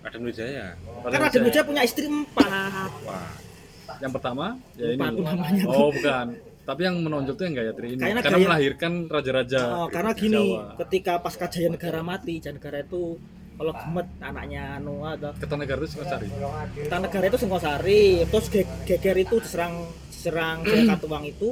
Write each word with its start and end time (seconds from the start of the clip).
Raden 0.00 0.22
Wijaya. 0.22 0.66
Kan 1.02 1.18
Raden 1.20 1.42
Wijaya 1.42 1.64
punya 1.64 1.82
istri 1.82 2.06
empat. 2.06 2.90
Wah. 3.02 3.34
Yang 3.98 4.12
pertama 4.14 4.46
ya 4.74 4.94
Lupa 4.94 5.06
ini. 5.10 5.20
namanya. 5.20 5.64
Oh, 5.66 5.90
bukan. 5.90 6.26
Tapi 6.62 6.80
yang 6.80 6.96
menonjol 7.02 7.34
tuh 7.34 7.44
yang 7.44 7.54
Gayatri 7.56 7.86
ini. 7.92 8.00
Kayaknya 8.00 8.22
Karena 8.22 8.38
Gaya- 8.38 8.48
melahirkan 8.48 8.92
raja-raja. 9.06 9.60
Oh, 9.74 9.86
karena 9.90 10.12
gini, 10.14 10.44
Jawa. 10.54 10.78
ketika 10.86 11.12
pasca 11.18 11.46
Jaya 11.46 11.68
Negara 11.68 12.00
mati, 12.00 12.38
Jaya 12.38 12.54
Negara 12.54 12.78
itu 12.78 13.18
kalau 13.52 13.72
gemet 13.74 14.08
anaknya 14.18 14.62
anu 14.78 15.02
ada 15.02 15.34
Kertanegara 15.34 15.82
itu 15.82 15.90
Singosari. 15.90 16.30
Kertanegara 16.78 17.24
itu 17.26 17.36
Singosari, 17.36 18.02
terus 18.24 18.46
Ge- 18.48 18.70
Geger 18.86 19.16
itu 19.18 19.34
diserang 19.36 19.74
diserang 20.22 20.62
Katuang 20.88 21.26
itu 21.26 21.50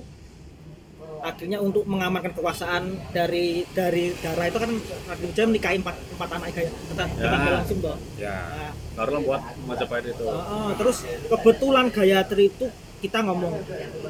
akhirnya 1.20 1.58
untuk 1.58 1.84
mengamankan 1.84 2.32
kekuasaan 2.32 3.12
dari 3.12 3.66
dari 3.68 4.14
darah 4.16 4.46
itu 4.46 4.56
kan 4.56 4.70
Raden 5.04 5.26
Wijaya 5.26 5.46
menikahi 5.46 5.76
empat, 5.76 5.96
empat 6.16 6.28
anak 6.32 6.48
Gaya 6.50 6.70
kita 6.70 7.04
Ya. 7.18 7.50
langsung 7.52 7.78
toh. 7.80 7.96
Ya. 8.16 8.32
Nah, 8.32 8.72
Baru 8.96 9.10
lah 9.12 9.22
buat 9.26 9.42
Majapahit 9.66 10.04
itu. 10.08 10.24
oh, 10.24 10.40
oh, 10.40 10.70
terus 10.74 10.96
kebetulan 11.26 11.90
Gayatri 11.90 12.48
itu 12.48 12.66
kita 13.00 13.20
ngomong 13.20 13.52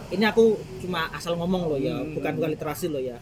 ini 0.08 0.24
aku 0.24 0.54
cuma 0.78 1.10
asal 1.10 1.34
ngomong 1.34 1.62
loh 1.66 1.78
ya 1.80 1.94
Hmm. 1.96 2.14
bukan 2.14 2.30
bukan 2.36 2.50
literasi 2.52 2.86
loh 2.86 3.00
ya 3.00 3.18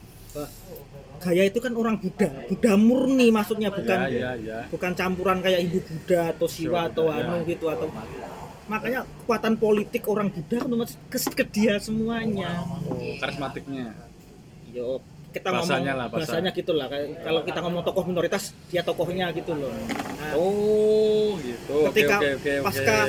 Gaya 1.18 1.44
itu 1.44 1.58
kan 1.58 1.72
orang 1.72 1.96
Buddha 1.96 2.28
Buddha 2.44 2.72
murni 2.76 3.28
maksudnya 3.28 3.68
bukan 3.68 4.04
Ya, 4.06 4.32
ya, 4.32 4.32
ya. 4.36 4.58
bukan 4.68 4.92
campuran 4.92 5.40
kayak 5.40 5.64
ibu 5.64 5.80
Buddha 5.80 6.30
atau 6.30 6.44
Siwa 6.46 6.62
Siwa 6.68 6.80
atau 6.88 7.04
Buddha, 7.06 7.24
anu 7.24 7.36
gitu 7.44 7.66
atau 7.66 7.88
makanya 8.68 9.00
kekuatan 9.18 9.54
politik 9.56 10.04
orang 10.04 10.28
Buddha 10.28 10.60
kan 10.60 10.70
ke, 11.08 11.18
ke 11.18 11.44
dia 11.46 11.74
semuanya 11.78 12.62
Oh, 12.84 13.16
karismatiknya. 13.16 13.96
yo 14.68 15.00
kita 15.28 15.48
Bahasanya 15.48 15.92
ngomong 15.92 15.98
lah, 15.98 16.06
bahasa. 16.06 16.20
bahasanya 16.28 16.50
gitu 16.52 16.72
lah 16.72 16.86
Kayak 16.86 17.20
kalau 17.20 17.40
kita 17.42 17.58
ngomong 17.58 17.82
tokoh 17.82 18.04
minoritas 18.04 18.42
dia 18.68 18.80
tokohnya 18.80 19.28
gitu 19.30 19.52
loh 19.52 19.72
nah, 19.72 20.32
Oh, 20.32 21.36
gitu. 21.38 21.76
Ketika 21.90 22.16
oke, 22.18 22.28
oke, 22.34 22.52
oke. 22.54 22.64
pasca- 22.64 23.08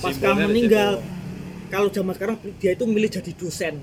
pasca 0.00 0.10
Simbolnya 0.14 0.46
meninggal 0.46 0.90
kalau 1.66 1.88
zaman 1.88 2.12
sekarang 2.14 2.36
dia 2.56 2.70
itu 2.70 2.84
milih 2.84 3.10
jadi 3.10 3.32
dosen 3.34 3.74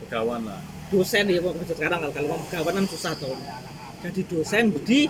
Begawan 0.00 0.42
lah. 0.44 0.60
dosen 0.88 1.24
ya 1.26 1.40
sekarang 1.66 1.98
kalau 2.00 2.12
kalau 2.12 2.28
mau 2.30 2.40
gawanan 2.46 2.84
susah 2.84 3.16
tuh 3.16 3.32
jadi 4.02 4.22
dosen 4.24 4.70
di 4.84 5.08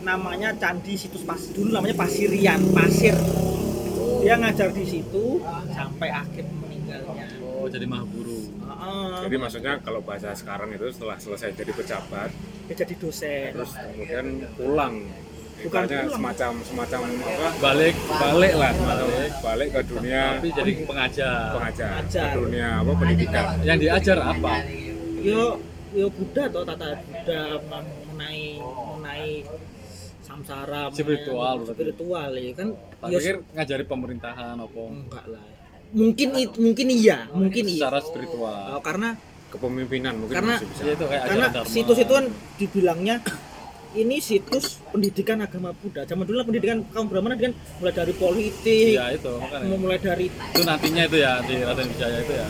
namanya 0.00 0.50
candi 0.54 0.94
situs 0.94 1.22
pasir 1.22 1.52
dulu 1.52 1.70
namanya 1.70 1.96
pasirian 1.96 2.60
pasir 2.70 3.12
dia 4.20 4.34
ngajar 4.34 4.68
di 4.70 4.84
situ 4.84 5.40
sampai 5.68 6.08
akhir 6.08 6.44
meninggalnya 6.50 7.26
Oh, 7.52 7.68
jadi 7.68 7.84
mahguru. 7.84 8.40
Heeh. 8.56 9.20
Jadi 9.20 9.36
maksudnya 9.36 9.76
kalau 9.78 10.00
bahasa 10.00 10.32
sekarang 10.32 10.72
itu 10.72 10.88
setelah 10.88 11.20
selesai 11.20 11.52
jadi 11.52 11.76
pejabat, 11.76 12.32
dia 12.64 12.74
jadi 12.74 12.94
dosen 12.96 13.52
terus 13.52 13.76
kemudian 13.76 14.26
pulang. 14.56 14.94
Bukan 15.60 15.82
pulang. 15.84 16.08
semacam 16.08 16.52
semacam 16.64 17.00
apa? 17.20 17.48
Balik, 17.60 17.94
balik 18.08 18.52
lah. 18.56 18.72
Balik, 18.72 19.32
balik 19.44 19.68
ke 19.70 19.80
dunia 19.84 20.40
Tapi 20.40 20.48
jadi 20.56 20.72
pengajar. 20.88 21.36
pengajar, 21.52 21.92
Pengajar. 22.00 22.28
ke 22.32 22.38
dunia 22.40 22.68
apa 22.80 22.92
pendidikan. 22.96 23.44
Yang 23.60 23.78
diajar 23.84 24.18
apa? 24.24 24.52
yo 25.20 25.42
yo 25.92 26.06
Buddha 26.08 26.42
atau 26.48 26.62
tata 26.64 26.88
Buddha 26.98 27.40
mengenai 27.60 28.40
mengenai 28.56 29.28
samsara 30.40 30.88
Spiritual 30.90 31.54
spiritual 31.64 32.30
ya 32.32 32.52
kan 32.54 32.68
Tak 32.96 33.08
yo 33.08 33.18
pikir 33.18 33.36
ngajari 33.52 33.84
pemerintahan 33.84 34.56
apa? 34.56 34.80
enggak 34.82 35.24
lah 35.28 35.44
mungkin 35.90 36.28
it- 36.34 36.56
mungkin 36.56 36.86
iya 36.88 37.18
mungkin 37.30 37.64
iya 37.66 37.82
Secara 37.82 37.98
spiritual. 38.00 38.62
Oh, 38.72 38.80
karena 38.80 39.08
Kepemimpinan 39.50 40.14
mungkin 40.14 40.34
Karena- 40.36 40.56
masih 40.56 40.68
bisa. 40.70 40.82
Iya 40.82 40.92
itu 40.94 41.04
kayak 41.04 41.22
karena 41.26 41.46
situs 41.66 41.98
itu 41.98 42.12
kan 42.14 42.26
dibilangnya 42.54 43.16
ini 43.90 44.16
situs 44.22 44.78
pendidikan 44.86 45.42
agama 45.42 45.74
Buddha. 45.74 46.06
Zaman 46.06 46.22
dulu 46.22 46.46
pendidikan 46.46 46.86
kaum 46.86 47.10
Brahmana 47.10 47.34
kan 47.34 47.50
mulai 47.76 47.90
dari 47.90 48.14
politik, 48.14 48.94
Iya 48.94 49.10
itu 49.10 49.26
makanya. 49.34 49.74
mulai 49.74 49.98
dari 49.98 50.30
Itu 50.30 50.62
nantinya 50.62 51.02
itu 51.04 51.16
ya 51.18 51.42
di 51.42 51.54
Raden 51.58 51.86
Wijaya 51.90 52.18
itu 52.22 52.32
ya. 52.32 52.46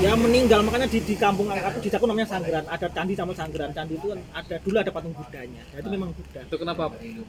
Nah, 0.00 0.08
ya 0.08 0.12
meninggal 0.16 0.60
makanya 0.64 0.88
di, 0.88 0.98
di 1.04 1.14
kampung 1.14 1.52
aku 1.52 1.78
di 1.84 1.88
aku 1.92 2.06
namanya 2.08 2.28
Sanggeran. 2.32 2.64
Ada 2.64 2.86
candi 2.88 3.12
sama 3.12 3.32
Sanggeran. 3.36 3.70
Candi 3.76 3.94
itu 4.00 4.06
kan 4.08 4.20
ada 4.32 4.54
dulu 4.64 4.76
ada 4.80 4.90
patung 4.90 5.12
Buddhanya 5.12 5.62
nah, 5.68 5.78
itu 5.84 5.88
memang 5.92 6.10
Buddha. 6.16 6.40
Itu 6.48 6.56
kenapa 6.56 6.84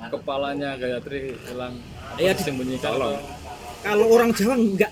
kepalanya 0.08 0.70
Gayatri 0.80 1.36
hilang? 1.52 1.74
Di- 2.16 2.32
disembunyikan? 2.32 2.92
Tolong. 2.96 3.20
kalau 3.82 4.06
orang 4.14 4.30
Jawa 4.32 4.56
nggak 4.56 4.92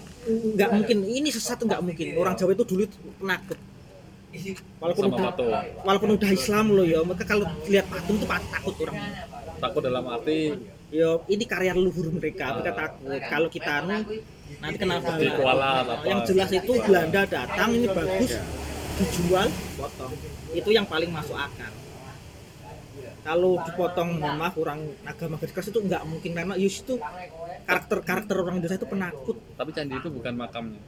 nggak 0.60 0.70
mungkin. 0.76 0.98
Ini 1.08 1.30
sesat 1.32 1.64
nggak 1.64 1.82
mungkin. 1.82 2.06
Orang 2.20 2.36
Jawa 2.36 2.52
itu 2.52 2.66
dulu 2.68 2.84
penakut 3.24 3.58
walaupun 4.78 5.04
Sama 5.10 5.16
udah 5.18 5.26
patung. 5.34 5.50
walaupun 5.82 6.10
udah 6.22 6.30
Islam 6.30 6.66
loh 6.70 6.86
ya 6.86 7.02
mereka 7.02 7.26
kalau 7.26 7.46
lihat 7.66 7.86
patung 7.90 8.18
itu 8.20 8.28
takut 8.28 8.76
orang. 8.84 8.98
Takut 9.60 9.82
dalam 9.84 10.04
arti 10.06 10.38
Yo, 10.90 11.22
ini 11.30 11.46
karya 11.46 11.78
leluhur 11.78 12.10
mereka, 12.10 12.58
mereka 12.58 12.74
takut. 12.74 13.22
Kalau 13.30 13.48
kita 13.48 13.86
anu 13.86 14.02
nanti 14.58 14.78
kenapa? 14.82 15.22
Yang 16.02 16.20
jelas 16.34 16.50
itu 16.50 16.72
Belanda 16.82 17.22
datang 17.30 17.70
ini 17.78 17.86
bagus 17.86 18.34
dijual, 18.98 19.48
potong. 19.78 20.14
Itu 20.52 20.70
yang 20.74 20.90
paling 20.90 21.14
masuk 21.14 21.38
akal. 21.38 21.70
Kalau 23.20 23.62
dipotong, 23.62 24.18
mohon 24.18 24.36
maaf 24.42 24.56
orang 24.58 24.80
agama 25.06 25.38
keras 25.38 25.70
itu 25.70 25.78
nggak 25.78 26.02
mungkin 26.10 26.32
karena 26.34 26.54
Yus 26.58 26.82
itu 26.82 26.98
karakter 27.70 28.02
karakter 28.02 28.36
orang 28.42 28.58
Indonesia 28.58 28.82
itu 28.82 28.90
penakut. 28.90 29.38
tapi 29.54 29.70
candi 29.76 29.94
itu 29.94 30.10
bukan 30.10 30.34
makamnya. 30.34 30.82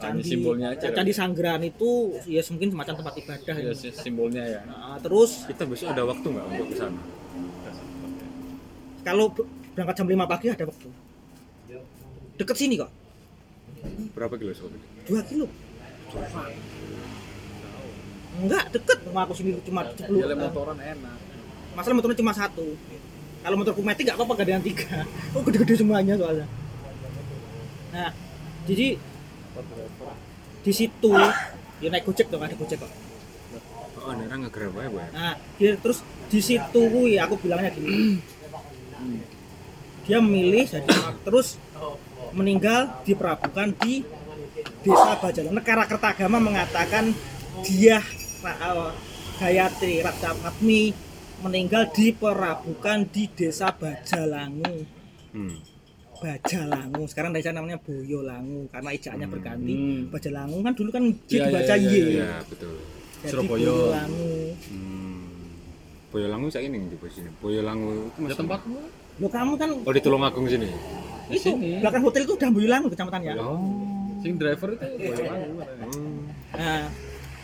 Hanya 0.00 0.20
Candi, 0.20 0.26
simbolnya 0.26 0.66
aja. 0.72 0.86
kan? 0.90 0.96
Candi 1.00 1.12
Sanggeran 1.12 1.62
itu 1.64 1.90
ya 2.26 2.42
mungkin 2.50 2.68
semacam 2.72 2.94
tempat 3.04 3.14
ibadah. 3.20 3.54
Ya, 3.60 3.72
si- 3.76 3.94
simbolnya 3.94 4.42
ya. 4.48 4.60
Nah, 4.64 4.96
terus 5.00 5.44
Kita 5.44 5.64
besok 5.68 5.92
ada 5.92 6.02
waktu 6.08 6.26
nggak 6.32 6.46
untuk 6.50 6.66
ke 6.72 6.76
sana? 6.80 7.00
Kalau 9.04 9.30
ber- 9.30 9.48
berangkat 9.76 9.94
jam 10.00 10.08
5 10.08 10.24
pagi 10.26 10.46
ada 10.50 10.64
waktu. 10.66 10.88
Deket 12.34 12.56
sini 12.58 12.74
kok, 12.80 12.90
Berapa 14.14 14.34
kilo 14.40 14.50
sobat? 14.56 14.80
2 15.06 15.20
kilo. 15.28 15.46
Enggak, 18.34 18.64
deket. 18.74 18.98
Mau 19.12 19.22
aku 19.22 19.34
sini 19.38 19.54
cuma 19.62 19.86
10. 19.86 20.10
Jalan 20.10 20.38
motoran 20.40 20.78
enak. 20.80 21.16
Masalah 21.74 21.94
motornya 21.98 22.18
cuma 22.18 22.32
satu. 22.34 22.66
Kalau 23.44 23.56
motorku 23.60 23.84
metik 23.84 24.08
nggak 24.08 24.16
apa-apa 24.16 24.34
gadean 24.40 24.64
tiga. 24.64 25.04
Oh 25.36 25.44
gede-gede 25.44 25.84
semuanya 25.84 26.16
soalnya. 26.16 26.46
Nah, 27.92 28.10
jadi 28.66 28.96
di 30.64 30.72
situ 30.72 31.12
dia 31.78 31.88
naik 31.92 32.08
gojek 32.08 32.32
dong 32.32 32.42
ada 32.42 32.56
gojek 32.56 32.80
kok. 32.80 32.92
Oh, 34.04 34.12
ngegrab 34.12 34.72
wae, 34.76 34.88
Boy. 34.88 35.06
Nah, 35.16 35.36
dia 35.56 35.76
terus 35.80 36.04
di 36.28 36.40
situ 36.40 36.80
kuwi 36.88 37.20
aku 37.20 37.36
bilangnya 37.40 37.72
gini. 37.72 38.20
Dia 40.04 40.18
memilih 40.20 40.68
jadi 40.68 40.92
terus 41.24 41.56
meninggal 42.34 43.00
diperabukkan 43.06 43.72
di 43.80 44.04
desa 44.84 45.16
Bajalan. 45.16 45.54
Negara 45.54 45.88
Kertagama 45.88 46.38
mengatakan 46.42 47.14
dia 47.64 48.02
Gayatri 49.40 50.04
Raja 50.04 50.30
Patmi 50.36 50.94
meninggal 51.42 51.90
diperabukan 51.90 53.08
di 53.10 53.26
desa 53.32 53.72
Bajalangu. 53.74 54.86
Hmm. 55.34 55.58
Bajalangu. 56.20 57.02
Sekarang 57.10 57.34
desa 57.34 57.50
namanya 57.50 57.80
Boyolangu 57.82 58.70
karena 58.70 58.94
berganti. 59.26 59.74
Hmm. 59.74 60.00
Bajalangu 60.12 60.58
kan 60.62 60.72
dulu 60.76 60.90
kan 60.94 61.04
J 61.26 61.32
Iya, 61.32 61.42
dibaca 61.48 61.74
iya, 61.74 61.90
Y. 61.90 62.04
Iya, 62.14 62.30
betul. 62.46 62.74
Jadi 63.24 63.30
Surabaya. 63.32 63.50
Boyolangu. 63.50 64.36
Hmm. 64.70 64.93
Boyolangu 66.14 66.46
saya 66.46 66.70
ini 66.70 66.78
di 66.86 66.94
sini. 67.10 67.26
Boyolangu 67.42 68.06
itu 68.06 68.18
Ya 68.22 68.22
masih 68.30 68.38
tempat 68.46 68.60
Lo 69.18 69.26
kamu 69.26 69.52
kan 69.58 69.70
Oh, 69.82 69.92
di 69.94 69.98
Tulungagung 70.02 70.46
sini. 70.46 70.70
di 71.26 71.34
itu 71.34 71.50
sini. 71.50 71.82
belakang 71.82 72.02
hotel 72.06 72.22
itu 72.22 72.34
udah 72.38 72.50
Boyolangu 72.54 72.86
kecamatannya. 72.94 73.32
Oh. 73.34 73.58
Sing 74.22 74.38
driver 74.38 74.78
itu 74.78 74.86
Boyolangu. 75.10 75.50
Hmm. 75.90 76.22
Nah, 76.54 76.86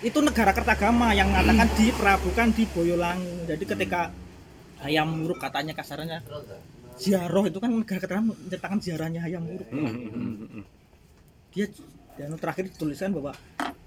itu 0.07 0.19
negara 0.23 0.51
Kertagama 0.55 1.11
yang 1.19 1.35
mengatakan 1.35 1.69
diperabukan 1.75 2.49
di 2.55 2.65
Boyolangu. 2.71 3.35
Jadi 3.51 3.65
ketika 3.67 4.15
ayam 4.87 5.19
muruk 5.19 5.43
katanya 5.43 5.75
kasarnya 5.75 6.23
ziarah 6.95 7.45
itu 7.51 7.59
kan 7.59 7.75
negara 7.75 7.99
Kertagama 7.99 8.39
menceritakan 8.39 8.79
ziarahnya 8.79 9.21
ayam 9.27 9.43
muruk. 9.51 9.67
Hmm, 9.67 9.83
hmm, 9.83 10.11
hmm, 10.15 10.49
hmm. 10.55 10.65
Dia 11.51 11.67
dan 12.15 12.37
terakhir 12.39 12.71
dituliskan 12.71 13.11
bahwa 13.17 13.35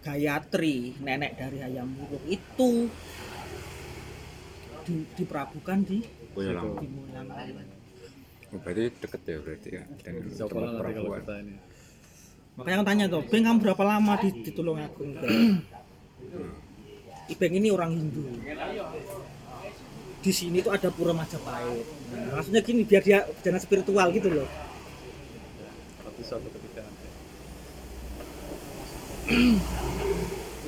Gayatri 0.04 1.00
nenek 1.00 1.40
dari 1.40 1.64
ayam 1.64 1.88
muruk 1.88 2.20
itu 2.28 2.92
di, 4.84 4.96
diperabukan 5.16 5.78
di 5.84 5.98
Boyolangu. 6.36 6.78
di 6.80 6.88
Boyolangu. 6.88 7.34
Oh, 8.54 8.60
berarti 8.62 8.84
deket 9.02 9.22
ya 9.26 9.38
berarti 9.42 9.70
ya 9.74 9.84
dengan 10.06 10.24
tempat 10.30 10.72
perabuan. 10.78 11.22
kita 11.26 11.36
ini. 11.42 11.56
Makanya 12.54 12.76
aku 12.78 12.86
tanya 12.86 13.06
tuh, 13.10 13.22
Beng 13.26 13.44
kamu 13.50 13.58
berapa 13.66 13.84
lama 13.84 14.14
di, 14.22 14.30
di 14.46 14.52
Tulungagung? 14.54 15.10
Ibeng 17.34 17.54
ini 17.58 17.74
orang 17.74 17.98
Hindu. 17.98 18.30
Di 20.22 20.32
sini 20.32 20.62
tuh 20.62 20.70
ada 20.70 20.94
pura 20.94 21.12
Majapahit. 21.12 21.82
Nah, 22.14 22.38
maksudnya 22.38 22.62
gini, 22.62 22.86
biar 22.86 23.02
dia 23.02 23.26
jangan 23.42 23.58
spiritual 23.58 24.08
gitu 24.14 24.30
loh. 24.30 24.46
Tapi 26.06 26.22
suatu 26.22 26.46
ketika 26.48 26.86
nanti. 26.86 27.08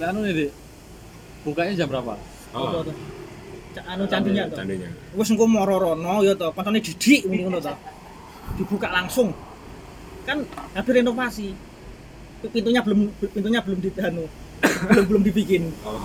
Lah 0.02 0.10
anu 0.10 0.26
nih. 0.26 0.50
Bukanya 1.46 1.78
jam 1.78 1.88
berapa? 1.88 2.18
Oh, 2.58 2.82
Tuh, 2.82 2.90
tuh. 2.90 2.96
Ca- 2.98 3.15
Anu 3.84 4.04
candinya 4.08 4.44
tuh. 4.48 4.58
candinya. 4.64 4.90
Wes 5.18 5.30
engko 5.32 5.46
moro 5.46 5.76
rono 5.76 6.24
ya 6.24 6.32
to, 6.38 6.48
koncone 6.56 6.80
didik 6.80 7.28
ngono 7.28 7.60
to. 7.60 7.74
Dibuka 8.56 8.88
langsung. 8.88 9.36
Kan 10.24 10.48
habis 10.72 10.94
renovasi. 10.96 11.52
Pintunya 12.46 12.80
belum 12.86 13.10
pintunya 13.20 13.60
belum 13.60 13.80
di 13.82 13.90
anu, 14.00 14.30
belum 14.94 15.06
belum 15.10 15.22
dibikin. 15.26 15.74
Oh. 15.82 15.98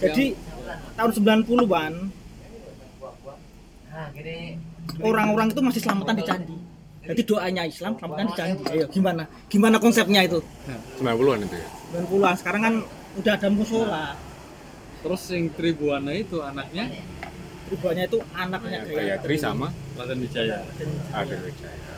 Jadi 0.00 0.34
tahun 0.96 1.10
90-an 1.12 1.92
orang-orang 5.04 5.46
itu 5.52 5.60
masih 5.60 5.80
selamatan 5.84 6.14
di 6.16 6.24
candi. 6.24 6.56
Jadi 7.00 7.22
doanya 7.26 7.62
Islam 7.68 7.92
selamatan 8.00 8.24
di 8.32 8.34
candi. 8.34 8.62
Ayo 8.72 8.84
gimana? 8.88 9.22
Gimana 9.52 9.76
konsepnya 9.76 10.24
itu? 10.24 10.40
90-an 10.98 11.46
itu 11.46 11.56
ya. 11.56 11.68
90-an 12.00 12.34
sekarang 12.40 12.60
kan 12.64 12.74
udah 13.20 13.32
ada 13.36 13.48
musola. 13.52 14.04
Terus 15.00 15.20
sing 15.22 15.48
Tribuana 15.50 16.12
itu 16.12 16.38
anaknya 16.38 16.92
Rubahnya 17.66 18.04
itu 18.04 18.18
anaknya 18.32 18.82
Gayatri 18.84 19.36
sama 19.36 19.70
Raden 19.94 20.18
Wijaya. 20.20 20.58
ada 21.10 21.34
Wijaya. 21.36 21.94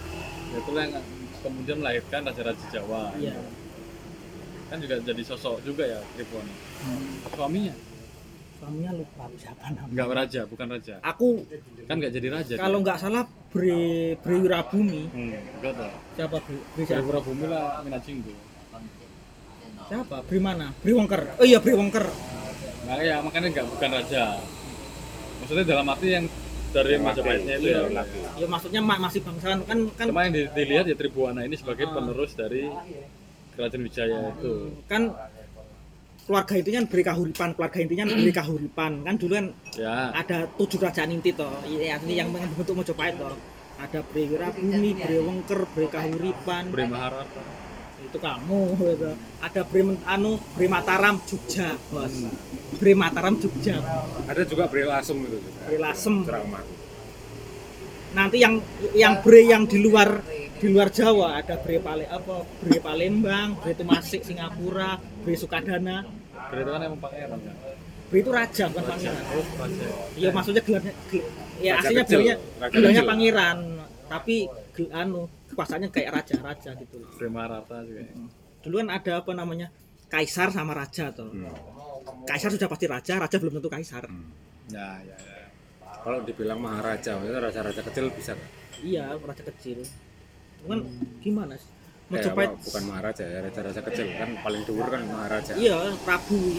Itu 0.53 0.71
yang 0.71 0.93
kemudian 1.41 1.77
melahirkan 1.79 2.21
raja-raja 2.23 2.65
Jawa. 2.71 3.17
Iya. 3.17 3.33
Kan 4.69 4.79
juga 4.79 5.01
jadi 5.01 5.23
sosok 5.23 5.61
juga 5.63 5.85
ya 5.87 5.99
Tribuana. 6.13 6.53
Suaminya 7.31 7.75
Suaminya 8.55 8.93
lupa 8.95 9.27
siapa 9.35 9.65
namanya. 9.67 9.91
enggak 9.91 10.09
raja, 10.13 10.41
bukan 10.45 10.67
raja. 10.71 10.95
Aku 11.03 11.43
Kan 11.83 11.95
enggak 11.99 12.13
jadi 12.13 12.29
raja. 12.31 12.55
kalau 12.55 12.79
nggak 12.79 12.95
salah 12.97 13.25
Bre 13.49 13.81
Bre 14.17 14.37
Wirabumi 14.39 15.03
Hmm, 15.09 15.35
enggak 15.59 15.73
tahu. 15.75 15.93
siapa 16.15 16.37
Bre, 16.39 16.57
Bre 16.69 16.83
Dari 16.85 17.01
siapa? 17.03 17.19
bumi 17.19 17.45
lah 17.45 17.81
Minacinggo. 17.81 18.33
siapa 19.83 20.17
Bre 20.23 20.39
mana 20.39 20.71
Bre 20.75 20.93
Wongker 20.93 21.23
oh 21.37 21.45
iya 21.45 21.59
Bre 21.59 21.75
Wongker 21.75 22.07
Nah 22.93 23.01
ya 23.01 23.17
makanya 23.19 23.49
enggak 23.49 23.67
bukan 23.67 23.89
raja. 23.91 24.25
Maksudnya 25.41 25.65
dalam 25.67 25.87
arti 25.89 26.07
yang 26.13 26.25
dari 26.73 26.95
Majapahitnya 26.97 27.55
itu 27.57 27.69
ya. 27.69 27.81
ya 28.37 28.47
maksudnya 28.47 28.81
ma- 28.81 28.97
masih 28.99 29.21
bangsawan 29.21 29.61
kan 29.63 29.79
kan 29.93 30.07
Cuma 30.09 30.25
yang 30.25 30.33
di- 30.35 30.49
dilihat 30.51 30.85
ya 30.85 30.95
Tribuana 30.95 31.41
ini 31.43 31.57
sebagai 31.57 31.85
penerus 31.87 32.33
dari 32.33 32.69
Kerajaan 33.53 33.81
Wijaya 33.83 34.19
itu. 34.31 34.53
kan 34.87 35.09
keluarga 36.23 36.55
itu 36.55 36.69
kan 36.71 36.85
beri 36.87 37.03
kahuripan 37.03 37.49
keluarga 37.53 37.79
intinya 37.79 38.05
beri 38.07 38.33
kahuripan 38.33 38.93
kan 39.03 39.15
dulu 39.17 39.33
kan 39.35 39.47
Ya. 39.75 40.13
ada 40.15 40.49
tujuh 40.55 40.79
kerajaan 40.79 41.13
inti 41.13 41.33
toh 41.33 41.51
ya, 41.67 41.97
ini 41.99 42.15
yang 42.15 42.29
membentuk 42.29 42.73
Mojopahit 42.73 43.17
toh 43.17 43.37
ada 43.75 43.99
Bre 44.07 44.23
Wirabumi, 44.31 44.95
Bre 44.95 45.19
Wengker, 45.19 45.61
Bre 45.67 45.89
Kahuripan, 45.89 46.71
Bre 46.71 46.87
Maharata. 46.87 47.43
Itu 48.03 48.19
kamu 48.19 48.61
gitu. 48.77 49.11
ada 49.41 49.61
Bre 49.63 49.83
Men- 49.83 50.03
anu 50.05 50.37
Bre 50.55 50.67
Mataram 50.67 51.17
Jogja 51.25 51.75
bos. 51.89 52.15
Bre 52.77 52.93
Mataram 52.93 53.35
Jogja. 53.37 53.79
Ada 54.27 54.43
juga 54.45 54.67
Bre 54.67 54.85
Lasem 54.85 55.17
itu 55.23 55.37
juga. 55.39 55.61
Bre 55.67 55.79
Lasem. 55.79 56.15
Nanti 58.13 58.37
yang 58.45 58.61
yang 58.93 59.25
bre 59.25 59.41
yang 59.49 59.65
di 59.65 59.81
luar 59.81 60.21
di 60.61 60.67
luar 60.69 60.93
Jawa 60.93 61.41
ada 61.41 61.57
bre 61.57 61.81
Pale 61.81 62.05
apa 62.07 62.45
bre 62.61 62.79
Palembang 62.79 63.57
bre 63.57 63.73
Temasik 63.73 64.23
Singapura 64.23 65.01
bre 65.25 65.35
Sukadana. 65.35 66.05
Bre 66.53 66.61
itu 66.61 66.71
kan 66.71 66.81
emang 66.83 67.01
pangeran 67.01 67.41
kan. 67.41 67.57
bre 68.13 68.19
itu 68.21 68.29
raja 68.29 68.65
bukan 68.69 68.85
pangeran. 68.85 69.25
Oh, 69.33 69.45
raja. 69.57 69.87
iya 70.15 70.29
maksudnya 70.29 70.61
gelarnya 70.61 70.93
gel- 71.09 71.31
ya 71.65 71.75
Raja 71.81 71.89
aslinya 72.05 72.35
gelarnya 72.37 72.69
gelarnya 72.69 73.03
pangeran 73.07 73.59
tapi 74.07 74.37
gel, 74.77 74.87
anu 74.93 75.25
kekuasaannya 75.53 75.89
kayak 75.93 76.11
raja-raja 76.17 76.71
gitu 76.75 76.97
Maharata 77.29 77.85
juga. 77.85 78.03
ya. 78.03 78.15
dulu 78.63 78.75
kan 78.81 78.89
ada 78.95 79.13
apa 79.21 79.33
namanya? 79.37 79.69
Kaisar 80.09 80.49
sama 80.49 80.73
raja 80.73 81.13
tuh. 81.13 81.29
Hmm. 81.33 81.53
kaisar 82.27 82.51
sudah 82.51 82.67
pasti 82.67 82.87
raja 82.91 83.15
raja 83.17 83.37
belum 83.39 83.61
tentu 83.61 83.71
kaisar. 83.71 84.05
Ya, 84.73 84.99
ya, 85.05 85.17
ya. 85.17 85.47
Kalau 86.03 86.19
dibilang 86.27 86.59
maharaja, 86.59 87.15
maksudnya 87.15 87.39
raja-raja 87.39 87.83
kecil 87.87 88.11
bisa? 88.11 88.33
Iya 88.83 89.15
raja 89.23 89.43
kecil. 89.55 89.87
Cuman 90.63 90.83
gimana 91.23 91.55
sih? 91.55 91.71
Eh, 91.71 92.19
Majapahit 92.19 92.53
bukan 92.59 92.83
maharaja 92.91 93.25
ya, 93.25 93.39
raja-raja 93.41 93.81
kecil 93.87 94.07
kan 94.19 94.31
paling 94.43 94.63
dhuwur 94.67 94.87
kan 94.91 95.01
maharaja. 95.07 95.53
iya 95.55 95.79
Prabu. 96.03 96.59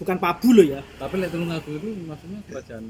Bukan 0.00 0.16
Pabu 0.16 0.48
loh 0.56 0.64
ya. 0.64 0.80
Tapi 0.96 1.14
lihat 1.20 1.32
Tulungagung 1.32 1.76
itu 1.76 1.88
maksudnya 2.08 2.40
kerajaan 2.48 2.84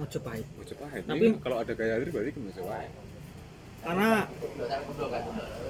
Majapahit 0.00 0.46
Majapahit. 0.54 1.02
Tapi- 1.04 1.30
Tapi 1.30 1.40
kalau 1.40 1.56
ada 1.58 1.72
Gayatri 1.72 2.08
berarti 2.08 2.30
ke 2.30 2.40
Majapahit. 2.40 2.92
karena 3.80 4.28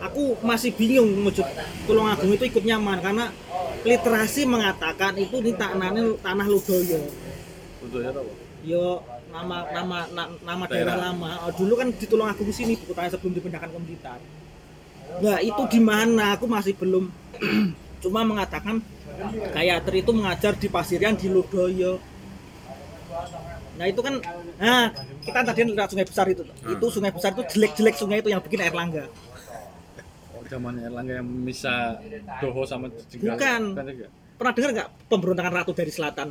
aku 0.02 0.34
masih 0.42 0.74
bingung 0.74 1.06
menuju 1.14 1.46
Tulungagung 1.86 2.34
itu 2.34 2.44
ikut 2.44 2.64
nyaman 2.64 2.98
karena 2.98 3.30
literasi 3.82 4.42
mengatakan 4.44 5.14
itu 5.14 5.38
di 5.38 5.54
tanah 5.54 5.94
tanah 6.18 6.46
Ludoyo 6.46 6.98
ya 7.94 8.10
apa? 8.10 8.20
yo 8.60 8.98
nama 9.30 9.62
nama 9.70 9.98
na- 10.10 10.36
nama 10.42 10.64
daerah, 10.66 10.98
Daerah. 10.98 11.14
lama 11.14 11.30
Oh, 11.46 11.52
dulu 11.54 11.78
kan 11.78 11.94
di 11.94 12.02
Tulungagung 12.02 12.50
sini 12.50 12.74
kotanya 12.76 13.14
sebelum 13.14 13.30
dipindahkan 13.30 13.70
ke 13.70 13.78
Blitar 13.78 14.18
nah 15.22 15.38
itu 15.38 15.62
di 15.70 15.78
mana 15.78 16.34
aku 16.34 16.50
masih 16.50 16.74
belum 16.74 17.06
cuma 18.02 18.26
mengatakan 18.26 18.82
Gayatri 19.52 20.02
itu 20.02 20.10
mengajar 20.10 20.56
di 20.56 20.66
Pasirian 20.66 21.14
di 21.14 21.30
Ludoyo 21.30 22.02
nah 23.80 23.88
itu 23.88 24.00
kan 24.04 24.20
nah 24.60 24.92
kita 25.24 25.38
tadi 25.40 25.60
lihat 25.72 25.88
sungai 25.88 26.04
besar 26.04 26.26
itu. 26.28 26.44
Itu 26.68 26.86
sungai 26.92 27.12
besar 27.16 27.32
itu 27.32 27.42
jelek-jelek 27.48 27.96
sungai 27.96 28.20
itu 28.20 28.28
yang 28.28 28.44
bikin 28.44 28.60
air 28.60 28.76
langga. 28.76 29.08
Oh, 30.36 30.44
zamannya 30.44 30.84
Erlangga 30.84 31.14
yang 31.24 31.28
bisa 31.48 31.96
Doho 32.44 32.68
sama 32.68 32.92
Jenggal. 33.08 33.36
Bukan. 33.36 33.62
Pernah 34.36 34.52
dengar 34.52 34.70
nggak 34.76 34.88
pemberontakan 35.08 35.52
ratu 35.52 35.72
dari 35.72 35.92
selatan? 35.92 36.28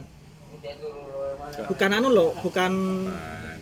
Bukan 1.66 1.90
anu 1.90 2.10
loh 2.14 2.30
bukan 2.46 2.72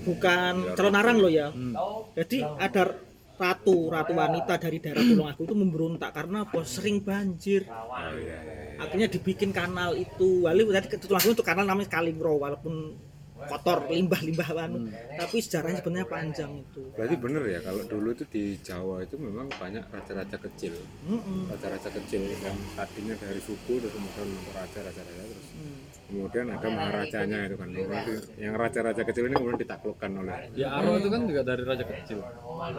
bukan. 0.04 0.54
calon 0.76 0.96
arang 1.00 1.18
loh 1.20 1.32
ya. 1.32 1.48
Hmm. 1.52 1.76
jadi 2.16 2.44
ada 2.60 3.08
ratu 3.38 3.94
ratu 3.94 4.18
wanita 4.18 4.58
dari 4.58 4.82
daerah 4.82 5.06
Tulungagung 5.06 5.46
itu 5.46 5.56
memberontak 5.56 6.10
karena 6.10 6.44
apa? 6.44 6.60
Sering 6.66 7.06
banjir. 7.06 7.70
Oh 7.70 7.94
iya 8.18 8.18
iya. 8.18 8.38
iya. 8.42 8.82
akhirnya 8.82 9.08
dibikin 9.12 9.52
kanal 9.54 9.94
itu. 9.94 10.48
Wali 10.48 10.66
tadi 10.74 10.88
ke 10.90 10.98
Tulungagung 10.98 11.36
itu 11.38 11.46
kanal 11.46 11.64
namanya 11.70 11.92
Kalingro 11.92 12.40
walaupun 12.42 13.07
kotor 13.38 13.86
limbah-limbah 13.88 14.50
anu 14.58 14.90
tapi 15.14 15.38
sejarahnya 15.38 15.80
sebenarnya 15.80 16.08
panjang 16.10 16.52
itu. 16.58 16.82
Berarti 16.98 17.16
bener 17.22 17.44
ya 17.46 17.60
kalau 17.62 17.84
dulu 17.86 18.10
itu 18.12 18.26
di 18.28 18.44
Jawa 18.60 19.06
itu 19.06 19.16
memang 19.16 19.46
banyak 19.54 19.86
raja-raja 19.88 20.38
kecil. 20.42 20.74
Mm-mm. 21.06 21.48
raja-raja 21.54 21.90
kecil 21.94 22.26
yang 22.26 22.58
tadinya 22.74 23.16
dari 23.22 23.40
suku 23.40 23.78
terus 23.78 23.94
kemudian 23.94 24.28
untuk 24.28 24.54
raja 24.54 24.80
raja-raja 24.82 25.24
terus 25.24 25.48
Hmm. 25.58 25.82
kemudian 26.08 26.46
ada 26.54 26.68
maharajanya 26.70 27.38
itu 27.50 27.56
kan. 27.58 27.68
Berarti 27.74 28.14
yang 28.38 28.54
raja-raja 28.56 29.02
kecil 29.04 29.24
ini 29.28 29.36
kemudian 29.36 29.60
ditaklukkan 29.60 30.12
oleh 30.18 30.36
Ya 30.54 30.70
Aro 30.74 30.98
itu 30.98 31.10
kan 31.10 31.22
juga 31.28 31.42
dari 31.44 31.64
raja 31.66 31.84
kecil. 31.84 32.20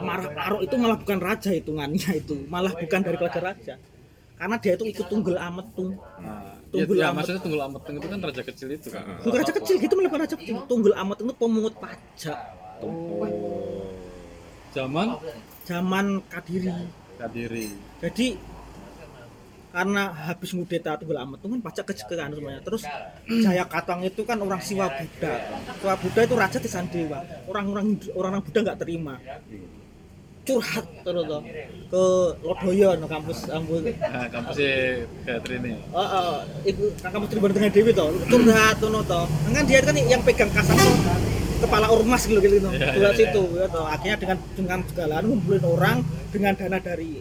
Marah 0.01 0.31
Aro 0.35 0.59
itu 0.63 0.75
malah 0.79 0.99
bukan 0.99 1.19
raja 1.19 1.51
hitungannya 1.53 2.11
itu 2.19 2.35
malah 2.47 2.73
bukan 2.75 3.01
dari 3.03 3.17
keluarga 3.19 3.41
raja. 3.55 3.75
Karena 4.39 4.57
dia 4.63 4.73
itu 4.79 4.85
ikut 4.87 5.07
tunggul 5.11 5.35
ametung 5.35 5.99
Nah, 6.23 6.58
Tunggul 6.69 6.97
ya, 7.01 7.09
ya, 7.09 7.17
maksudnya 7.17 7.41
Tunggul 7.41 7.63
Ameteng 7.65 7.95
itu 7.97 8.09
kan 8.13 8.19
raja 8.21 8.43
kecil 8.45 8.69
itu 8.77 8.89
kan. 8.93 9.05
bukan 9.25 9.39
raja 9.41 9.53
kecil 9.57 9.75
gitu 9.81 9.93
malah 9.97 10.09
bukan 10.13 10.21
raja 10.29 10.37
kecil 10.37 10.57
tunggul 10.69 10.93
ametung 10.93 11.27
itu 11.33 11.37
pemungut 11.41 11.75
pajak. 11.81 12.39
Oh. 12.85 13.25
Zaman? 14.77 15.07
Zaman 15.65 16.07
kadiri. 16.29 16.73
Kadiri. 17.19 17.67
jadi 17.99 18.39
karena 19.69 20.13
habis 20.13 20.51
ngudeta 20.53 21.01
tunggul 21.01 21.17
ametung 21.17 21.57
kan 21.57 21.61
pajak 21.65 21.85
ke 21.89 21.93
ke 22.05 22.15
anu 22.21 22.37
semuanya. 22.37 22.61
Terus 22.61 22.83
Jaya 23.25 23.65
Katang 23.65 24.05
itu 24.05 24.21
kan 24.29 24.37
orang 24.37 24.61
Siwa 24.61 24.93
Buddha 24.93 25.35
Siwa 25.81 25.95
Buddha 25.97 26.21
itu 26.29 26.35
raja 26.37 26.59
di 26.61 26.69
Sandewa. 26.69 27.25
Orang-orang 27.49 27.97
orang-orang 28.13 28.43
Buddha 28.45 28.61
nggak 28.61 28.81
terima 28.85 29.17
curhat 30.49 30.87
terus 31.05 31.25
toh 31.29 31.41
ke 31.93 32.05
Lodoyo 32.41 32.97
no 32.97 33.05
kampus 33.05 33.45
kampus 33.45 33.81
Nah, 33.85 34.27
kampusnya 34.33 35.05
Catherine 35.29 35.65
ini. 35.69 35.73
Oh, 35.93 36.01
oh, 36.01 36.35
itu 36.65 36.89
kamu 37.05 37.25
terlibat 37.29 37.53
dengan 37.53 37.71
Dewi 37.73 37.93
toh, 37.93 38.09
curhat 38.33 38.81
tuh 38.81 38.89
toh. 39.05 39.25
Kan 39.53 39.65
dia 39.69 39.81
kan 39.85 39.95
yang 39.97 40.25
pegang 40.25 40.49
kasar 40.49 40.73
tuh 40.73 40.97
kepala 41.61 41.87
ormas 41.93 42.25
gitu 42.25 42.41
gitu. 42.41 42.69
Iya, 42.73 42.97
Curhat 42.97 43.15
iya, 43.15 43.21
situ 43.29 43.43
ya 43.61 43.67
toh. 43.69 43.85
Akhirnya 43.85 44.17
dengan 44.17 44.39
dengan 44.57 44.79
segala 44.89 45.13
anu 45.21 45.37
ngumpulin 45.37 45.65
orang 45.69 45.97
dengan 46.33 46.53
dana 46.57 46.79
dari 46.81 47.21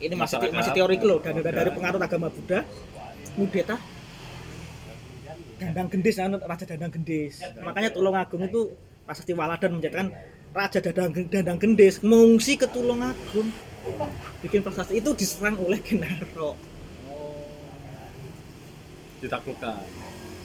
ini 0.00 0.14
masih 0.16 0.36
masih 0.52 0.72
teori 0.76 0.96
loh, 1.00 1.18
dana 1.24 1.40
dari 1.40 1.70
pengaruh 1.72 2.00
agama 2.00 2.28
Buddha. 2.28 2.60
Mudeta 3.38 3.78
Dandang 5.60 5.92
Gendis, 5.92 6.16
anu, 6.16 6.40
Raja 6.40 6.64
Dandang 6.64 6.92
Gendis. 6.92 7.44
Makanya 7.60 7.92
Tulungagung 7.92 8.42
itu 8.48 8.72
Prasasti 9.04 9.36
Waladan 9.36 9.76
menjadikan 9.76 10.08
Raja 10.50 10.78
Dandang, 10.82 11.14
Dandang 11.30 11.58
Gendis 11.62 12.02
mengungsi 12.02 12.58
ke 12.58 12.66
Tulungagung 12.66 13.48
bikin 14.42 14.60
prestasi 14.66 14.98
itu 14.98 15.10
diserang 15.14 15.54
oleh 15.62 15.78
Genaro. 15.78 16.58
Ditaklukkan. 19.22 19.78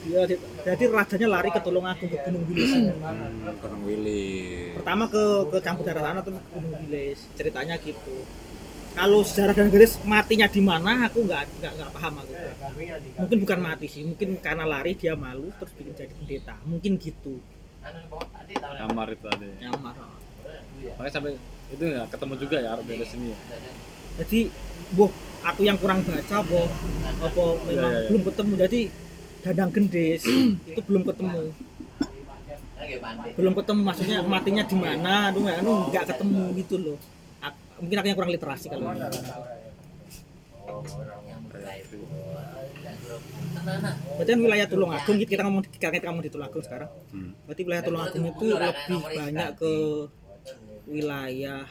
Iya, 0.06 0.22
di- 0.30 0.38
jadi 0.62 0.84
rajanya 0.86 1.26
lari 1.26 1.50
ke 1.50 1.58
Tulungagung 1.58 2.06
ke 2.06 2.18
Gunung 2.22 2.44
Wilis. 2.46 2.70
hmm, 2.70 3.58
Gunung 3.58 3.82
Willy 3.82 4.24
Pertama 4.78 5.10
ke 5.10 5.22
ke 5.50 5.58
campur 5.58 5.82
daerah 5.82 6.02
sana 6.06 6.20
terus 6.22 6.38
ke 6.38 6.48
Gunung 6.54 6.74
Wilis. 6.86 7.18
Ceritanya 7.34 7.74
gitu. 7.82 8.14
Kalau 8.96 9.20
sejarah 9.26 9.52
dan 9.52 9.68
garis 9.68 10.00
matinya 10.08 10.48
di 10.48 10.62
mana 10.62 11.04
aku 11.04 11.26
nggak 11.26 11.42
nggak 11.60 11.72
nggak 11.76 11.90
paham 11.92 12.14
aku. 12.22 12.32
Mungkin 13.20 13.38
bukan 13.44 13.58
mati 13.60 13.86
sih, 13.90 14.06
mungkin 14.06 14.38
karena 14.40 14.64
lari 14.64 14.94
dia 14.96 15.12
malu 15.18 15.50
terus 15.58 15.74
bikin 15.74 15.92
jadi 15.98 16.14
pendeta. 16.14 16.54
Mungkin 16.64 16.94
gitu. 16.96 17.36
Kamar 18.76 19.08
itu 19.12 19.26
ada. 19.26 19.46
Nyamar. 19.62 19.94
Makanya 20.96 21.12
sampai 21.12 21.32
itu 21.66 21.84
ya 21.84 22.02
ketemu 22.06 22.34
juga 22.38 22.56
ya 22.62 22.68
Arab 22.78 22.84
dari 22.86 23.06
sini 23.06 23.26
ya. 23.34 23.38
Jadi, 24.16 24.40
boh, 24.96 25.10
aku 25.44 25.60
yang 25.66 25.76
kurang 25.76 26.00
baca, 26.06 26.36
boh, 26.46 26.66
apa 27.20 27.42
memang 27.68 27.92
Iya, 27.92 28.00
iya. 28.00 28.08
belum 28.08 28.22
ketemu. 28.32 28.52
Jadi 28.64 28.80
Dadang 29.44 29.70
Gendis 29.70 30.22
itu 30.70 30.80
belum 30.82 31.02
ketemu. 31.06 31.42
belum 33.34 33.52
ketemu 33.58 33.80
maksudnya 33.82 34.18
matinya 34.22 34.62
di 34.62 34.76
mana 34.78 35.34
aduh 35.34 35.42
nggak 35.42 35.58
aduh 35.58 35.90
nggak 35.90 36.06
ketemu 36.06 36.42
gitu 36.54 36.74
loh 36.78 36.98
mungkin 37.82 37.96
aku 38.00 38.06
yang 38.08 38.16
kurang 38.16 38.32
literasi 38.32 38.66
kalau 38.72 38.94
ini. 38.94 39.02
Berarti 43.66 44.30
kan 44.30 44.40
wilayah 44.40 44.66
Tulungagung 44.66 45.16
kita 45.20 45.42
ngomong 45.42 45.62
kita 45.66 46.04
ngomong 46.04 46.22
di 46.22 46.30
Tulungagung 46.30 46.62
sekarang 46.62 46.90
Hmm. 47.10 47.30
berarti 47.44 47.62
wilayah 47.62 47.82
Tulungagung 47.82 48.24
itu 48.26 48.46
lebih 48.48 48.74
banyak 49.02 49.48
ke 49.54 49.72
wilayah 50.86 51.62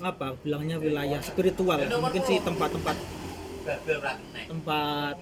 apa 0.00 0.26
bilangnya 0.40 0.76
wilayah 0.76 1.20
spiritual 1.20 1.78
mungkin 1.78 2.22
sih 2.22 2.38
tempat-tempat 2.40 2.96
tempat 4.48 5.16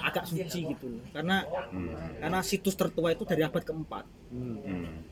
agak 0.00 0.24
suci 0.24 0.58
gitu 0.66 0.88
karena 1.10 1.44
Hmm. 1.68 1.92
karena 2.16 2.38
situs 2.40 2.72
tertua 2.72 3.12
itu 3.12 3.24
dari 3.24 3.42
abad 3.42 3.60
keempat 3.60 4.04
Hmm. 4.30 5.04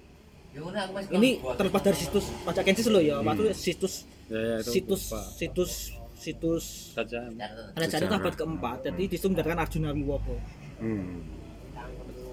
ini 1.11 1.29
terlepas 1.53 1.83
dari 1.83 1.97
situs 1.99 2.33
pajak 2.43 2.65
kensis 2.65 2.89
loh 2.89 3.01
ya 3.01 3.21
waktu 3.21 3.53
situs 3.53 4.09
Ya, 4.27 4.41
ya 4.41 4.57
itu 4.59 4.71
situs 4.73 5.03
lupa. 5.07 5.21
situs 5.39 5.73
situs 6.17 6.65
saja. 6.91 7.29
kerajaan 7.73 8.01
itu 8.03 8.15
abad 8.15 8.35
keempat 8.35 8.79
jadi 8.83 9.03
di 9.05 9.15
situ 9.15 9.29
mendapatkan 9.29 9.61
Arjuna 9.61 9.91
Wiwoho 9.93 10.37
Hmm. 10.77 11.25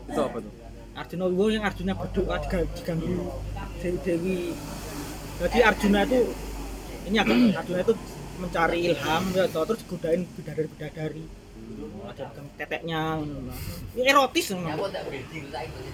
Itu 0.04 0.20
apa 0.20 0.38
tuh? 0.38 0.52
Arjuna 0.94 1.24
Wiwoho 1.28 1.50
yang 1.50 1.64
Arjuna 1.64 1.94
berdoa 1.94 2.36
diga- 2.40 2.68
diganggu 2.70 3.24
Dewi 3.80 3.98
Dewi. 4.00 4.40
Jadi 5.40 5.60
Arjuna 5.62 6.00
itu 6.04 6.20
ini 7.06 7.18
agak 7.18 7.36
Arjuna 7.60 7.80
itu 7.82 7.94
mencari 8.36 8.80
ilham 8.86 9.24
ya 9.32 9.46
terus 9.48 9.82
godain 9.86 10.28
bidadari 10.30 10.68
bidadari. 10.70 11.24
Ada 12.04 12.24
pegang 12.28 12.48
teteknya 12.54 13.02
ya, 13.96 14.04
erotis 14.06 14.52
memang 14.52 14.76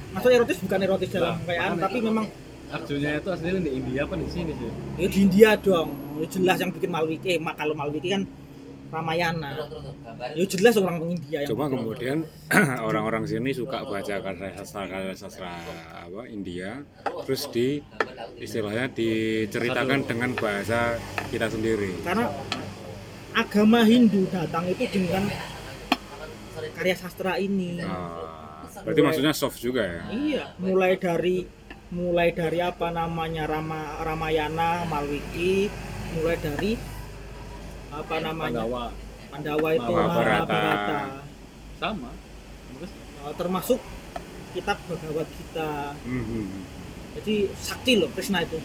maksud 0.10 0.32
erotis 0.32 0.58
bukan 0.60 0.80
erotis 0.82 1.10
dalam 1.12 1.38
kekayaan 1.40 1.78
tapi 1.78 1.98
memang 2.02 2.26
Arjunya 2.70 3.18
itu 3.18 3.28
aslinya 3.28 3.60
di 3.60 3.72
India 3.74 4.06
apa 4.06 4.14
di 4.14 4.28
sini 4.28 4.52
sih? 4.54 4.70
ya 4.96 5.08
di 5.08 5.20
India 5.20 5.50
dong 5.58 5.90
ya 6.18 6.26
jelas 6.28 6.58
yang 6.58 6.70
bikin 6.70 6.90
Malwiki 6.90 7.28
eh, 7.28 7.40
mak- 7.40 7.58
kalau 7.58 7.74
Malwiki 7.74 8.10
kan 8.10 8.24
Ramayana 8.90 9.54
ya 10.34 10.46
jelas 10.46 10.74
orang 10.76 11.02
India 11.08 11.42
yang 11.42 11.50
Cuma 11.50 11.66
bikin. 11.66 11.74
kemudian 11.76 12.18
orang-orang 12.88 13.26
sini 13.26 13.52
suka 13.52 13.82
baca 13.84 14.16
karya 14.18 14.50
sastra 14.56 14.86
karya 14.86 15.14
sastra 15.14 15.50
apa 16.00 16.26
India, 16.28 16.86
terus 17.24 17.46
di 17.48 17.82
istilahnya 18.36 18.90
diceritakan 18.90 20.00
dengan 20.04 20.30
bahasa 20.34 20.98
kita 21.30 21.48
sendiri. 21.48 22.02
karena 22.02 22.30
agama 23.32 23.82
Hindu 23.82 24.26
datang 24.28 24.66
itu 24.68 24.86
dengan 24.90 25.26
karya 26.72 26.96
sastra 26.96 27.38
ini 27.38 27.82
Ah, 27.82 28.62
berarti 28.82 29.02
maksudnya 29.02 29.34
soft 29.34 29.58
juga 29.58 29.82
ya? 29.82 30.02
iya 30.10 30.44
mulai 30.58 30.96
dari 30.96 31.46
mulai 31.90 32.30
dari 32.30 32.62
apa 32.62 32.94
namanya 32.94 33.50
Rama 33.50 33.98
Ramayana 34.06 34.86
Malwiki 34.86 35.74
mulai 36.14 36.38
dari 36.38 36.78
apa 37.90 38.16
namanya 38.22 38.62
Pandawa 38.62 38.86
Pandawa 39.30 39.70
itu 39.74 39.92
Mahabharata. 39.94 40.54
Mahabharata. 40.54 41.00
Sama. 41.80 42.12
Terus 42.78 42.92
Uh, 43.20 43.36
termasuk 43.36 43.84
kitab 44.56 44.80
Bhagavad 44.88 45.28
Gita. 45.28 45.92
Hmm. 46.08 46.64
jadi 47.20 47.52
sakti 47.60 48.00
loh 48.00 48.08
Krishna 48.16 48.48
itu. 48.48 48.56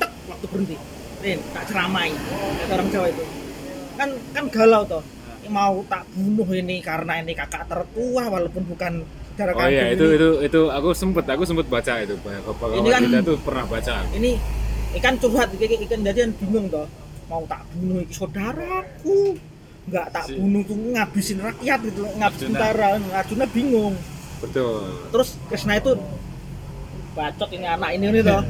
Tek, 0.00 0.08
waktu 0.24 0.46
berhenti. 0.48 0.76
Rin, 1.20 1.36
tak 1.52 1.68
ceramai. 1.68 2.08
Kata 2.16 2.72
orang 2.80 2.88
Jawa 2.88 3.06
itu. 3.12 3.24
Kan 4.00 4.16
kan 4.32 4.44
galau 4.48 4.88
toh. 4.88 5.04
Mau 5.52 5.84
tak 5.84 6.08
bunuh 6.16 6.48
ini 6.48 6.80
karena 6.80 7.20
ini 7.20 7.36
kakak 7.36 7.68
tertua 7.68 8.32
walaupun 8.32 8.64
bukan 8.72 9.04
saudara 9.40 9.56
Oh 9.56 9.66
iya 9.66 9.84
itu 9.90 10.04
itu 10.12 10.28
itu 10.42 10.60
aku 10.68 10.88
sempet 10.92 11.24
aku 11.24 11.42
sempet 11.42 11.66
baca 11.66 11.92
itu 11.98 12.14
Bhagavad 12.20 12.76
Ini 12.76 12.88
kan- 12.88 13.02
Gita 13.02 13.18
itu 13.20 13.34
pernah 13.40 13.64
baca. 13.64 13.94
ini 14.12 14.30
ikan 14.92 15.14
curhat 15.16 15.48
ikan, 15.50 15.80
ikan 15.80 16.00
jadian 16.02 16.30
bingung 16.36 16.66
toh. 16.68 16.84
Mau 17.26 17.46
tak 17.46 17.62
bunuh 17.72 18.02
iki 18.02 18.12
saudaraku? 18.12 19.38
Nggak 19.88 20.06
tak 20.12 20.24
Si- 20.26 20.36
bunuh 20.36 20.62
tuh 20.62 20.76
ngabisin 20.76 21.38
rakyat 21.40 21.78
gitu 21.82 22.02
ngabisin 22.12 22.46
tentara 22.50 22.88
Arjuna 23.14 23.46
bingung. 23.48 23.94
Betul. 24.40 24.88
terus 25.12 25.36
Krishna 25.46 25.76
itu 25.76 25.92
bacot 27.12 27.48
ini 27.50 27.66
anak 27.66 27.90
ini 27.92 28.04
ini 28.08 28.20
toh. 28.20 28.42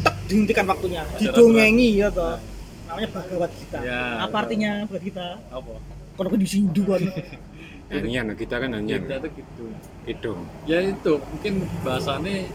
Tek 0.00 0.14
dihentikan 0.26 0.64
waktunya. 0.64 1.02
Didongengi 1.16 1.88
ya 1.96 2.08
toh. 2.08 2.36
Namanya 2.88 3.08
Bhagavad 3.12 3.50
Gita. 3.52 3.78
Ya, 3.84 4.24
apa 4.24 4.36
artinya 4.38 4.70
Bhagavad 4.84 5.02
Gita? 5.04 5.28
Apa? 5.48 5.72
kalau 6.18 6.34
di 6.34 6.50
Hindu 6.50 6.82
kan 6.82 6.98
Nyanyian 7.88 8.36
kita 8.36 8.54
kan 8.60 8.68
nyanyian. 8.76 9.00
Kita 9.08 9.16
tuh 9.24 9.30
gitu. 9.32 9.64
Hidung. 10.04 10.40
Ya 10.68 10.78
itu 10.84 11.12
mungkin 11.16 11.52
bahasannya 11.80 12.52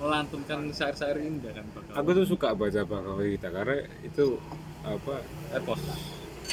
melantunkan 0.00 0.58
syair-syair 0.72 1.18
indah 1.20 1.52
kan 1.52 1.66
bakal. 1.76 1.92
Aku 2.00 2.08
tuh 2.16 2.24
suka 2.24 2.56
baca 2.56 2.80
Bhagavad 2.86 3.26
Gita 3.28 3.48
karena 3.52 3.76
itu 4.00 4.40
apa 4.80 5.14
epos. 5.52 5.80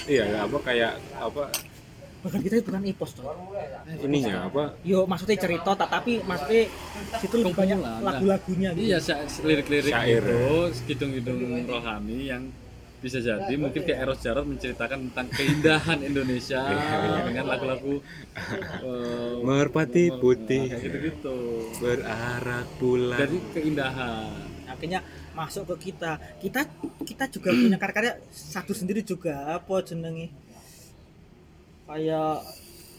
iya 0.06 0.44
apa 0.44 0.58
kayak 0.62 0.94
apa 1.16 1.48
Bhagavad 2.22 2.44
Gita 2.44 2.56
itu 2.60 2.68
bukan 2.68 2.84
epos 2.84 3.12
toh 3.16 3.24
ininya 4.04 4.52
apa 4.52 4.76
yo 4.84 5.08
maksudnya 5.08 5.40
cerita 5.40 5.72
tapi 5.80 6.20
maksudnya 6.28 6.68
situ 7.24 7.36
lebih 7.40 7.56
banyak 7.56 7.78
nah. 7.80 8.04
lagu-lagunya 8.04 8.70
gitu 8.76 8.94
Iya, 8.94 9.00
lirik-lirik 9.48 9.94
Syair. 9.96 10.24
itu, 10.28 10.52
hidung-hidung 10.92 11.40
rohani 11.72 12.18
yang 12.28 12.44
bisa 12.98 13.22
jadi. 13.22 13.54
Mungkin 13.54 13.82
kayak 13.86 14.00
Eros 14.10 14.20
Jarot 14.26 14.46
menceritakan 14.50 15.10
tentang 15.10 15.28
keindahan 15.30 16.00
Indonesia 16.02 16.62
dengan 17.30 17.46
lagu-lagu 17.46 18.02
eh, 18.90 19.34
Merpati 19.46 20.06
putih. 20.18 20.66
gitu-gitu. 20.74 21.38
Berarak 21.78 22.68
bulan. 22.82 23.18
dari 23.22 23.38
keindahan. 23.54 24.34
Akhirnya 24.66 25.00
masuk 25.38 25.78
ke 25.78 25.94
kita. 25.94 26.18
Kita 26.42 26.66
kita 27.06 27.26
juga 27.30 27.50
punya 27.54 27.78
karya-karya 27.82 28.14
satu 28.34 28.74
sendiri 28.74 29.06
juga. 29.06 29.58
Apa 29.58 29.86
jenenge 29.86 30.34
kayak 31.88 32.44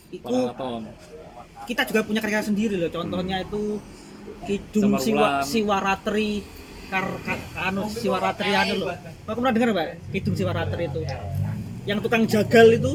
itu 0.08 0.36
kita 1.68 1.82
juga 1.84 2.00
punya 2.06 2.20
karya 2.22 2.40
sendiri 2.40 2.74
loh. 2.78 2.88
Contohnya 2.88 3.42
itu 3.42 3.82
Kidung 4.46 4.96
Siwa. 4.96 5.42
Siwaratri 5.44 6.40
kar, 6.88 7.04
kar, 7.26 7.36
anu 7.68 7.90
Siwaratri 7.90 8.54
anu 8.54 8.86
loh 8.86 8.96
Aku 9.28 9.44
pernah 9.44 9.52
dengar 9.52 9.76
Pak 9.76 9.86
Kidung 10.08 10.34
Siwaratri 10.34 10.84
itu. 10.88 11.00
Yang 11.84 11.98
tukang 12.08 12.24
jagal 12.24 12.66
itu 12.72 12.92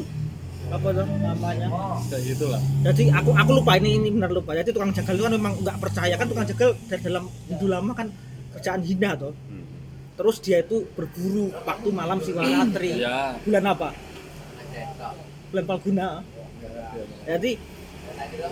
apa 0.66 0.88
tuh 0.90 1.06
namanya? 1.22 1.68
Kayak 2.10 2.22
gitulah. 2.34 2.62
Jadi 2.82 3.02
aku 3.14 3.30
aku 3.38 3.50
lupa 3.62 3.78
ini 3.78 4.02
ini 4.02 4.08
benar 4.10 4.34
lupa. 4.34 4.50
Jadi 4.58 4.74
tukang 4.74 4.90
jagal 4.90 5.14
itu 5.14 5.24
kan 5.30 5.34
memang 5.38 5.52
nggak 5.62 5.76
percaya. 5.78 6.14
Kan 6.18 6.26
tukang 6.26 6.46
jagal 6.50 6.74
dari 6.90 7.02
dalam 7.06 7.30
Hindu 7.46 7.66
lama 7.70 7.92
kan 7.94 8.10
kerjaan 8.58 8.82
hina 8.82 9.14
tuh 9.18 9.34
Hmm. 9.34 9.66
terus 10.14 10.38
dia 10.38 10.62
itu 10.62 10.86
berburu 10.94 11.50
waktu 11.66 11.88
malam 11.90 12.18
Siwaratri 12.22 13.02
ya 13.02 13.34
bulan 13.42 13.64
apa? 13.70 13.88
Bulan 15.54 15.64
Palguna. 15.70 16.08
Jadi 17.26 17.50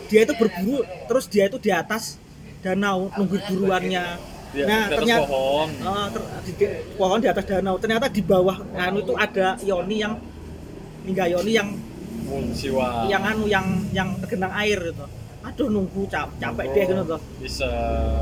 dia 0.06 0.20
itu 0.22 0.34
berburu 0.38 0.86
terus 1.10 1.26
dia 1.26 1.50
itu 1.50 1.58
di 1.58 1.70
atas 1.74 2.18
danau 2.62 3.10
nunggu 3.14 3.42
buruannya 3.50 4.04
dia 4.52 4.64
nah 4.64 4.84
ternyata 4.86 5.24
pohon 5.24 5.68
Ah, 5.80 6.06
ter- 6.08 6.28
di, 6.44 6.52
di- 6.54 6.72
pohon 6.94 7.18
di 7.18 7.28
atas 7.28 7.44
danau. 7.44 7.76
Ternyata 7.76 8.06
di 8.06 8.22
bawah 8.22 8.56
anu 8.76 8.98
itu 9.00 9.14
ada 9.16 9.56
Yoni 9.58 9.96
yang 9.98 10.14
hingga 11.02 11.24
Yoni 11.26 11.52
yang 11.52 11.68
siwa 12.52 13.08
yang 13.08 13.22
anu 13.22 13.44
yang 13.44 13.66
yang 13.90 14.08
tergenang 14.20 14.52
air 14.54 14.80
itu 14.88 15.04
aduh 15.42 15.66
nunggu 15.66 16.06
cap, 16.06 16.30
capek 16.38 16.70
dia 16.70 16.84
gitu 16.86 17.02
tuh 17.04 17.20
bisa. 17.36 17.66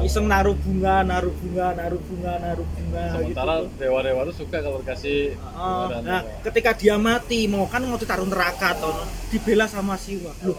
Iseng 0.00 0.24
naruh 0.24 0.56
bunga 0.56 1.04
naruh 1.04 1.28
bunga 1.36 1.76
naruh 1.76 2.00
bunga 2.00 2.32
naruh 2.40 2.64
bunga 2.64 3.02
sementara 3.12 3.54
gitu. 3.60 3.76
dewa-dewa 3.76 4.20
tuh 4.24 4.36
suka 4.40 4.56
kalau 4.58 4.80
dikasih 4.80 5.36
dan 5.84 6.00
nah 6.00 6.20
dewa. 6.24 6.40
ketika 6.48 6.70
dia 6.72 6.96
mati 6.96 7.44
mau 7.44 7.68
kan 7.68 7.84
mau 7.84 7.94
ditaruh 7.94 8.24
neraka 8.24 8.72
toh. 8.74 9.04
Dibela 9.28 9.68
sama 9.68 9.94
Siwa 9.94 10.32
loh 10.42 10.56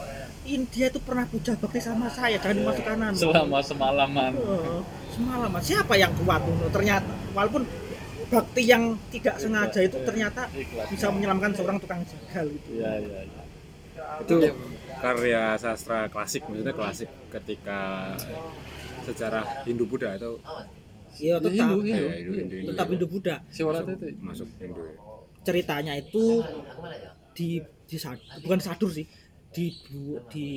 ini 0.52 0.66
dia 0.68 0.88
itu 0.92 1.00
pernah 1.00 1.24
puja 1.28 1.56
bakti 1.56 1.80
sama 1.80 2.12
saya 2.12 2.36
jangan 2.40 2.56
dimasukkan 2.60 2.98
anu 3.00 3.18
selama 3.18 3.60
semalaman. 3.64 4.32
Oh, 4.38 4.84
semalaman. 5.14 5.62
Siapa 5.64 5.94
yang 5.96 6.12
kuat? 6.20 6.44
Tuh 6.44 6.72
ternyata 6.76 7.14
walaupun 7.32 7.64
bakti 8.32 8.64
yang 8.64 8.96
tidak 9.12 9.36
sengaja 9.36 9.80
itu 9.84 9.98
ternyata 10.08 10.48
Ikhlas. 10.56 10.88
bisa 10.88 11.12
menyelamatkan 11.12 11.52
seorang 11.52 11.78
tukang 11.84 12.00
jagal 12.08 12.48
itu 12.48 12.80
iya 12.80 12.92
iya 13.04 13.20
iya. 13.28 13.42
itu 14.24 14.36
karya 15.04 15.44
sastra 15.60 16.08
klasik 16.08 16.48
maksudnya 16.48 16.72
klasik 16.72 17.12
ketika 17.28 18.16
sejarah 19.04 19.44
Hindu 19.68 19.84
Buddha 19.84 20.16
atau 20.16 20.40
ya 21.20 21.44
tetap. 21.44 21.52
Hindu, 21.52 21.78
Hindu. 21.84 22.06
ya, 22.08 22.16
Hindu, 22.24 22.34
Hindu, 22.40 22.56
Hindu, 22.56 22.70
tetap 22.72 22.88
Hindu 22.88 23.08
Buddha. 23.12 23.36
Itu. 23.52 24.08
masuk 24.24 24.48
Hindu. 24.64 24.80
Ya. 24.80 24.96
ceritanya 25.44 25.94
itu 26.00 26.46
di 27.36 27.60
di 27.84 27.96
bukan 28.48 28.60
sadur 28.64 28.96
sih 28.96 29.04
di 29.52 29.66
di 30.28 30.48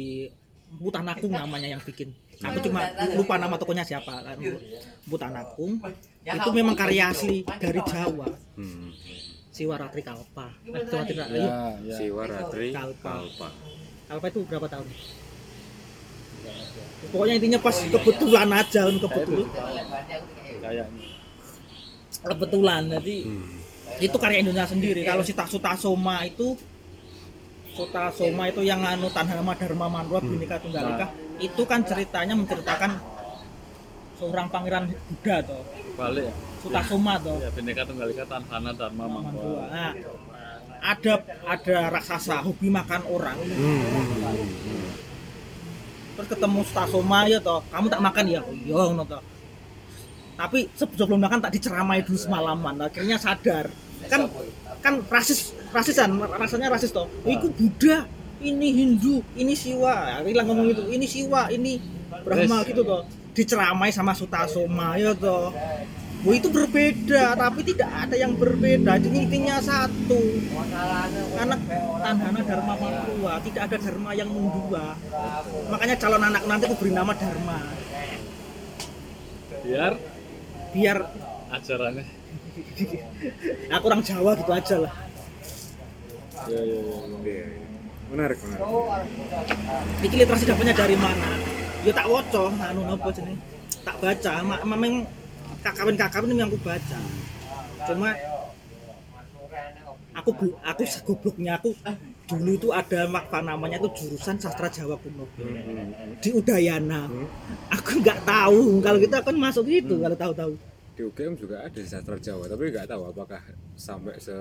Butanakung 0.75 1.31
namanya 1.31 1.71
yang 1.71 1.83
bikin. 1.87 2.11
Aku 2.43 2.59
cuma 2.67 2.83
lupa 3.15 3.39
nama 3.39 3.55
tokonya 3.55 3.87
siapa 3.87 4.11
kan. 4.27 4.35
Butanakung 5.07 5.79
itu 6.25 6.49
memang 6.51 6.75
karya 6.75 7.15
asli 7.15 7.47
dari 7.63 7.79
Jawa. 7.87 8.27
Hmm. 8.59 8.91
Siwaratri 9.55 10.03
Kalpa. 10.03 10.51
Eh, 10.67 10.83
Siwaratri 10.83 11.15
Kalpa. 11.15 11.37
ya 11.39 11.79
ya. 11.79 11.95
Siwa 11.95 12.23
Ratri 12.27 12.75
Kalpa. 12.75 13.23
Kalpa. 13.23 13.49
Kalpa 14.11 14.27
itu 14.27 14.41
berapa 14.51 14.67
tahun? 14.67 14.87
Pokoknya 17.15 17.35
intinya 17.39 17.59
pas 17.63 17.77
kebetulan 17.79 18.49
aja 18.51 18.83
kebetulan. 18.91 19.47
kayaknya. 20.59 20.85
Kebetulan 22.25 22.83
jadi 22.99 23.17
Hmm. 23.28 24.02
itu 24.02 24.17
karya 24.19 24.43
Indonesia 24.43 24.67
sendiri. 24.67 25.07
Kalau 25.07 25.23
Sita 25.23 25.47
Suta 25.47 25.78
Soma 25.78 26.26
itu 26.26 26.59
Suta 27.75 28.06
Soma 28.15 28.47
itu 28.47 28.63
yang 28.63 28.78
anu 28.87 29.10
Tanhama 29.10 29.52
Dharma 29.58 29.91
Manwa 29.91 30.23
Bhinneka 30.23 30.63
Tunggal 30.63 30.95
Ika. 30.95 31.06
Itu 31.43 31.63
kan 31.67 31.82
ceritanya 31.82 32.39
menceritakan 32.39 33.02
seorang 34.15 34.47
pangeran 34.47 34.95
Buddha 34.95 35.43
toh. 35.43 35.63
Balik. 35.99 36.30
Ya 36.30 36.34
Suta 36.63 36.80
Soma 36.87 37.19
toh. 37.19 37.34
Ya 37.43 37.50
Bhinneka 37.50 37.82
Tunggal 37.82 38.15
Ika 38.15 38.25
Tanhana 38.30 38.71
Dharma 38.78 39.04
Manwa. 39.10 39.67
Nah, 39.67 39.93
ada 40.78 41.15
ada 41.50 41.76
raksasa 41.91 42.47
hobi 42.47 42.71
makan 42.71 43.02
orang. 43.10 43.43
Hmm, 43.43 43.82
hmm, 43.82 44.04
hmm, 44.06 44.39
hmm. 44.39 44.91
terus 46.15 46.28
ketemu 46.30 46.60
Soma 46.71 47.19
ya 47.26 47.43
toh. 47.43 47.58
Kamu 47.75 47.91
tak 47.91 48.02
makan 48.06 48.25
ya 48.30 48.41
yo 48.63 48.95
ngono 48.95 49.02
toh. 49.02 49.23
Tapi 50.39 50.71
sebelum 50.78 51.19
makan 51.19 51.43
tak 51.43 51.58
diceramai 51.58 52.06
dulu 52.06 52.19
semalaman. 52.19 52.87
Akhirnya 52.87 53.19
sadar. 53.19 53.67
Kan 54.06 54.30
kan 54.78 55.02
rasis 55.10 55.64
rasisan 55.75 56.15
rasanya 56.23 56.71
rasis 56.71 56.95
toh. 56.95 57.10
Oh, 57.10 57.30
itu 57.30 57.50
Buddha 57.50 58.06
ini 58.39 58.69
Hindu 58.71 59.21
ini 59.34 59.58
Siwa. 59.58 60.23
Aku 60.23 60.30
bilang 60.30 60.47
ngomong 60.47 60.71
itu 60.71 60.82
ini 60.95 61.06
Siwa 61.10 61.50
ini 61.50 61.82
Brahma 62.23 62.63
gitu 62.63 62.87
toh. 62.87 63.02
Diceramai 63.34 63.91
sama 63.91 64.15
Sutasoma 64.15 64.95
ya 64.95 65.10
toh. 65.19 65.50
Oh, 66.25 66.32
itu 66.32 66.49
berbeda 66.49 67.37
tapi 67.37 67.60
tidak 67.67 67.91
ada 67.91 68.17
yang 68.17 68.32
berbeda. 68.39 68.97
Jadi 68.97 69.28
intinya 69.28 69.60
satu. 69.60 70.23
Karena 71.37 71.56
tanhana 72.00 72.41
dharma 72.47 72.75
mantua 72.78 73.34
tidak 73.43 73.63
ada 73.69 73.76
dharma 73.76 74.10
yang 74.15 74.30
mendua 74.30 74.97
makanya 75.69 75.97
calon 75.99 76.23
anak 76.23 76.43
nanti 76.47 76.65
aku 76.71 76.76
beri 76.78 76.93
nama 76.95 77.13
dharma. 77.13 77.58
Biar? 79.67 79.93
Biar 80.71 80.99
ajarannya. 81.50 82.06
Aku 83.75 83.84
orang 83.91 84.02
Jawa 84.06 84.39
gitu 84.39 84.52
aja 84.54 84.76
lah 84.78 85.03
ya 86.49 86.61
ya 86.61 86.78
ya 86.78 86.97
Iya, 87.25 87.45
iya. 87.47 87.67
Menarik, 88.04 88.39
menarik. 88.39 88.63
Iki 90.00 90.17
literasi 90.23 90.45
dapatnya 90.45 90.75
dari 90.76 90.95
mana? 90.95 91.30
Ya 91.83 91.93
tak 91.93 92.07
woco, 92.07 92.52
anu 92.52 92.80
nopo 92.85 93.09
jeneng. 93.11 93.37
Tak 93.80 93.97
baca, 93.99 94.33
mak 94.45 94.61
memang 94.63 94.93
kakawin-kakawin 95.61 96.37
yang 96.37 96.49
aku 96.49 96.61
baca. 96.61 96.99
Cuma 97.85 98.13
aku 100.15 100.30
bu- 100.33 100.59
aku 100.63 100.83
segobloknya 100.87 101.59
aku 101.59 101.75
dulu 102.25 102.50
itu 102.54 102.69
ada 102.73 103.04
apa 103.04 103.39
namanya 103.43 103.76
itu 103.76 103.89
jurusan 103.93 104.41
sastra 104.41 104.69
Jawa 104.71 104.97
kuno 104.97 105.28
di 106.23 106.30
Udayana. 106.33 107.09
Aku 107.73 108.00
nggak 108.00 108.25
tahu 108.25 108.80
kalau 108.80 108.99
kita 109.00 109.17
akan 109.21 109.37
masuk 109.37 109.67
itu 109.69 109.95
kalau 109.99 110.17
tahu-tahu. 110.17 110.52
Di 110.95 111.02
UGM 111.02 111.35
juga 111.35 111.59
ada 111.61 111.80
sastra 111.83 112.17
Jawa, 112.17 112.47
tapi 112.47 112.71
nggak 112.71 112.87
tahu 112.87 113.02
apakah 113.11 113.43
sampai 113.75 114.15
se 114.17 114.33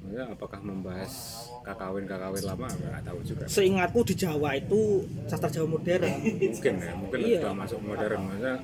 maksudnya 0.00 0.24
apakah 0.32 0.60
membahas 0.60 1.12
kakawin-kakawin 1.60 2.44
lama 2.44 2.66
nggak 2.66 3.04
tahu 3.04 3.18
juga. 3.22 3.44
Seingatku 3.46 4.00
di 4.08 4.14
Jawa 4.16 4.56
itu 4.56 5.04
sastra 5.28 5.52
Jawa 5.52 5.76
modern. 5.76 6.08
Mungkin 6.40 6.74
ya, 6.80 6.92
mungkin 6.96 7.18
Iya. 7.20 7.38
sudah 7.44 7.54
masuk 7.54 7.80
modern 7.84 8.20
maksudnya 8.24 8.54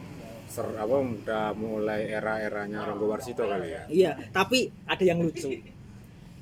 ser, 0.46 0.66
apa 0.72 0.94
udah 0.96 1.46
mulai 1.54 2.00
era-eranya 2.08 2.86
Ronggo 2.86 3.06
Warsito 3.10 3.44
kali 3.44 3.68
ya. 3.68 3.82
Iya, 3.86 4.10
tapi 4.32 4.72
ada 4.86 5.04
yang 5.04 5.20
lucu. 5.20 5.50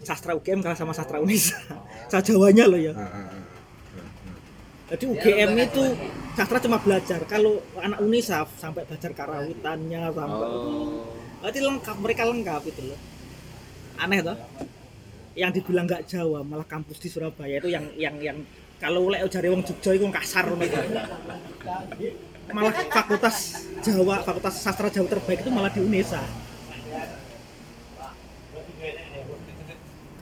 Sastra 0.05 0.37
UGM 0.37 0.61
kalah 0.61 0.77
sama 0.77 0.93
sastra 0.93 1.19
Unesa. 1.19 1.57
Sastra 2.13 2.21
Jawanya 2.37 2.69
loh 2.69 2.77
ya. 2.77 2.93
Ah, 2.93 3.03
ah, 3.03 3.27
ah. 3.33 3.43
Jadi 4.93 5.05
UGM 5.09 5.57
itu 5.57 5.83
sastra 6.37 6.61
cuma 6.61 6.77
belajar. 6.77 7.25
Kalau 7.25 7.59
anak 7.81 7.99
Unesa 7.99 8.45
sampai 8.55 8.85
belajar 8.85 9.11
karawitannya 9.11 10.13
sampai 10.13 10.49
Oh. 10.49 11.09
berarti 11.41 11.61
lengkap, 11.61 11.97
mereka 11.99 12.23
lengkap 12.25 12.63
itu 12.69 12.83
loh. 12.93 13.01
Aneh 13.97 14.21
toh? 14.21 14.37
Yang 15.35 15.51
dibilang 15.61 15.91
nggak 15.91 16.07
Jawa, 16.07 16.47
malah 16.47 16.67
kampus 16.67 17.03
di 17.03 17.11
Surabaya 17.11 17.59
itu 17.59 17.67
yang 17.67 17.83
yang 17.99 18.15
yang 18.23 18.39
kalau 18.79 19.11
lek 19.11 19.27
jare 19.31 19.51
wong 19.51 19.67
Jogja 19.67 19.91
itu 19.99 20.07
kasar 20.15 20.47
ngono 20.47 20.63
itu. 20.63 20.79
Malah 22.55 22.73
fakultas 22.87 23.67
Jawa, 23.83 24.23
fakultas 24.23 24.55
sastra 24.63 24.87
Jawa 24.91 25.11
terbaik 25.11 25.43
itu 25.43 25.51
malah 25.51 25.75
di 25.75 25.83
Unesa. 25.83 26.23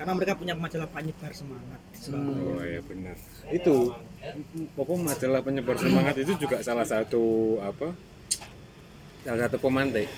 Karena 0.01 0.13
mereka 0.19 0.35
punya 0.35 0.55
majalah 0.57 0.89
penyebar 0.91 1.31
semangat 1.31 1.81
Surabaya. 1.95 2.43
Oh 2.43 2.65
ya 2.65 2.81
benar. 2.83 3.17
Itu 3.53 3.93
pokok 4.75 4.97
majalah 4.99 5.41
penyebar 5.45 5.77
semangat 5.77 6.15
itu 6.19 6.33
juga 6.41 6.59
salah 6.65 6.89
satu 6.89 7.59
apa? 7.61 7.93
Salah 9.23 9.41
satu 9.47 9.57
pemantik. 9.61 10.09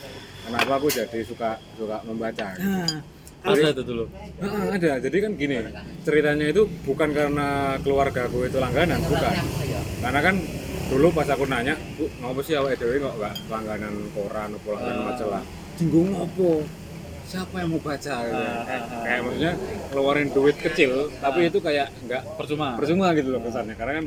Kenapa 0.44 0.76
aku 0.76 0.88
jadi 0.92 1.24
suka 1.24 1.56
suka 1.76 2.04
membaca? 2.04 2.52
Nah, 2.60 3.00
kalau 3.00 3.13
ada 3.44 3.68
itu 3.76 3.82
dulu 3.84 4.04
Ah, 4.40 4.76
ada. 4.76 4.92
Jadi 5.00 5.16
kan 5.20 5.32
gini, 5.36 5.54
ceritanya 6.04 6.46
itu 6.48 6.64
bukan 6.84 7.08
karena 7.12 7.76
keluarga 7.84 8.26
aku 8.28 8.48
itu 8.48 8.56
langganan, 8.60 9.00
bukan. 9.04 9.32
Karena 10.00 10.20
kan 10.20 10.36
dulu 10.88 11.06
pas 11.12 11.28
aku 11.28 11.44
nanya, 11.48 11.76
Bu, 11.96 12.08
ngapa 12.20 12.40
sih 12.44 12.56
awake 12.56 12.76
dhewe 12.76 13.00
kok 13.00 13.14
gak 13.20 13.34
langganan 13.48 13.94
koran 14.12 14.52
atau 14.52 14.70
langganan 14.76 15.02
majalah? 15.12 15.42
Jinggung 15.80 16.08
ngopo? 16.12 16.64
siapa 17.24 17.56
yang 17.56 17.70
mau 17.72 17.80
baca 17.80 18.14
gitu. 18.20 18.36
Ah, 18.36 18.62
kayak, 18.68 18.82
ah, 18.84 18.94
ah. 18.94 19.02
kayak 19.02 19.20
maksudnya 19.24 19.52
ngeluarin 19.90 20.28
duit 20.30 20.56
kecil 20.60 20.92
tapi 21.18 21.40
itu 21.48 21.58
kayak 21.58 21.88
nggak 22.04 22.22
percuma 22.36 22.76
percuma 22.76 23.06
gitu 23.16 23.28
loh 23.32 23.40
kesannya 23.42 23.74
karena 23.74 23.92
kan 23.98 24.06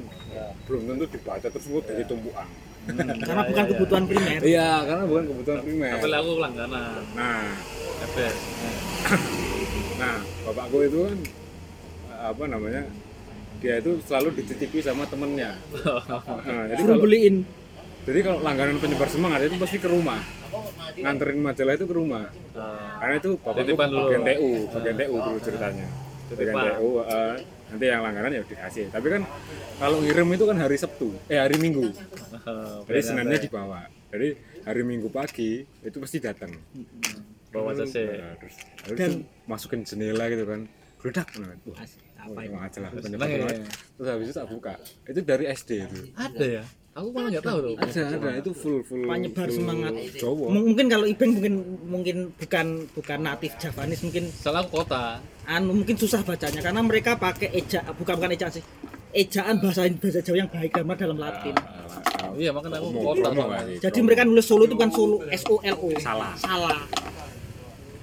belum 0.70 0.82
tentu 0.86 1.06
dibaca 1.18 1.48
terus 1.50 1.64
semua 1.66 1.82
jadi 1.84 2.04
tumpuan 2.06 2.48
karena 2.96 3.44
bukan 3.48 3.66
kebutuhan 3.76 4.04
primer. 4.08 4.40
Iya 4.42 4.70
karena 4.88 5.04
bukan 5.06 5.24
kebutuhan 5.30 5.60
primer. 5.64 5.92
Tapi 6.00 6.08
aku 6.16 6.32
langganan. 6.40 7.02
Nah. 7.14 7.52
FS 7.98 8.36
nah 10.02 10.22
bapakku 10.46 10.78
itu 10.86 11.00
kan 11.10 11.18
apa 12.18 12.44
namanya 12.46 12.84
dia 13.58 13.82
itu 13.82 13.98
selalu 14.06 14.38
dititipi 14.38 14.86
sama 14.86 15.10
temennya. 15.10 15.58
Nah, 16.48 16.64
jadi 16.70 16.80
suruh 16.80 16.96
kalau 16.96 17.04
beliin. 17.10 17.36
jadi 18.06 18.20
kalau 18.24 18.40
langganan 18.46 18.78
penyebar 18.78 19.10
semangat 19.10 19.50
itu 19.50 19.58
pasti 19.58 19.78
ke 19.82 19.90
rumah. 19.90 20.22
Nganterin 20.96 21.42
majalah 21.42 21.74
itu 21.76 21.86
ke 21.90 21.96
rumah. 21.98 22.30
Ah, 22.56 23.02
karena 23.02 23.16
itu 23.20 23.32
bapakku 23.42 23.90
bagian 23.90 24.22
TU 24.24 24.52
bagian 24.72 24.96
TU 24.96 25.16
dulu 25.18 25.40
ceritanya. 25.42 25.88
Bagian. 26.32 26.56
TU 26.56 26.90
eh, 27.04 27.36
nanti 27.68 27.86
yang 27.86 28.02
langganan 28.04 28.32
ya 28.32 28.42
dikasih 28.48 28.88
tapi 28.90 29.08
kan 29.12 29.22
kalau 29.78 29.98
ngirim 30.00 30.28
itu 30.32 30.46
kan 30.48 30.58
hari 30.58 30.78
Sabtu 30.80 31.08
eh 31.28 31.40
hari 31.40 31.60
Minggu 31.60 31.92
jadi 32.88 33.02
Seninnya 33.04 33.40
dibawa 33.40 33.92
jadi 34.12 34.40
hari 34.64 34.82
Minggu 34.88 35.12
pagi 35.12 35.68
itu 35.84 35.98
pasti 36.00 36.18
datang 36.24 36.52
bawa 37.52 37.72
Nah, 37.76 37.84
jase 37.84 38.04
terus 38.40 38.56
itu 38.92 39.24
masukin 39.48 39.82
jendela 39.84 40.28
gitu 40.32 40.44
kan 40.48 40.62
geledak 41.00 41.28
nah, 41.40 41.54
wah, 41.68 41.80
apa 42.18 42.40
oh, 42.44 42.60
majalah 42.60 42.90
Seneng 43.00 43.20
ya? 43.22 43.28
semangat. 43.30 43.58
terus 43.96 44.08
habis 44.10 44.26
itu 44.28 44.36
tak 44.36 44.48
buka 44.50 44.74
itu 45.08 45.20
dari 45.24 45.46
SD 45.52 45.70
itu 45.86 46.00
ada 46.18 46.46
ya 46.46 46.64
aku 46.98 47.08
malah 47.14 47.30
nggak 47.30 47.46
tahu 47.46 47.58
tuh 47.62 47.74
ada 47.78 48.02
ada. 48.18 48.30
Itu 48.42 48.52
full 48.58 48.78
full 48.82 49.06
Penyebar 49.06 49.48
full 49.48 49.56
semangat. 49.62 49.94
Jawa. 50.18 50.46
Mungkin 50.50 50.86
kalau 50.90 51.06
Ibeng 51.06 51.32
mungkin 51.38 51.54
mungkin 51.86 52.18
bukan 52.34 52.68
bukan 52.98 53.20
natif 53.22 53.52
Javanese 53.62 54.02
mungkin 54.02 54.24
salah 54.34 54.66
kota. 54.66 55.22
anu 55.48 55.72
mungkin 55.72 55.96
susah 55.96 56.28
bacanya 56.28 56.60
karena 56.60 56.84
mereka 56.84 57.16
pakai 57.16 57.48
eja 57.56 57.80
bukan 57.96 58.20
bukan 58.20 58.34
ejaan 58.36 58.52
sih. 58.52 58.64
Ejaan 59.16 59.64
bahasa 59.64 59.88
bahasa 59.88 60.20
Jawa 60.20 60.38
yang 60.44 60.52
baik 60.52 60.76
dalam 60.76 60.92
dalam 60.98 61.18
Latin. 61.22 61.56
Ah, 62.18 62.34
iya 62.36 62.52
makanya 62.52 62.84
aku 62.84 62.90
kota 63.00 63.30
jadi 63.80 64.00
mereka 64.04 64.22
nulis 64.28 64.44
Solo 64.44 64.68
itu 64.68 64.76
bukan 64.76 64.92
Solo 64.92 65.18
S 65.32 65.44
O 65.48 65.62
L 65.64 65.78
O. 65.80 65.88
Salah. 66.02 66.34
salah. 66.36 66.82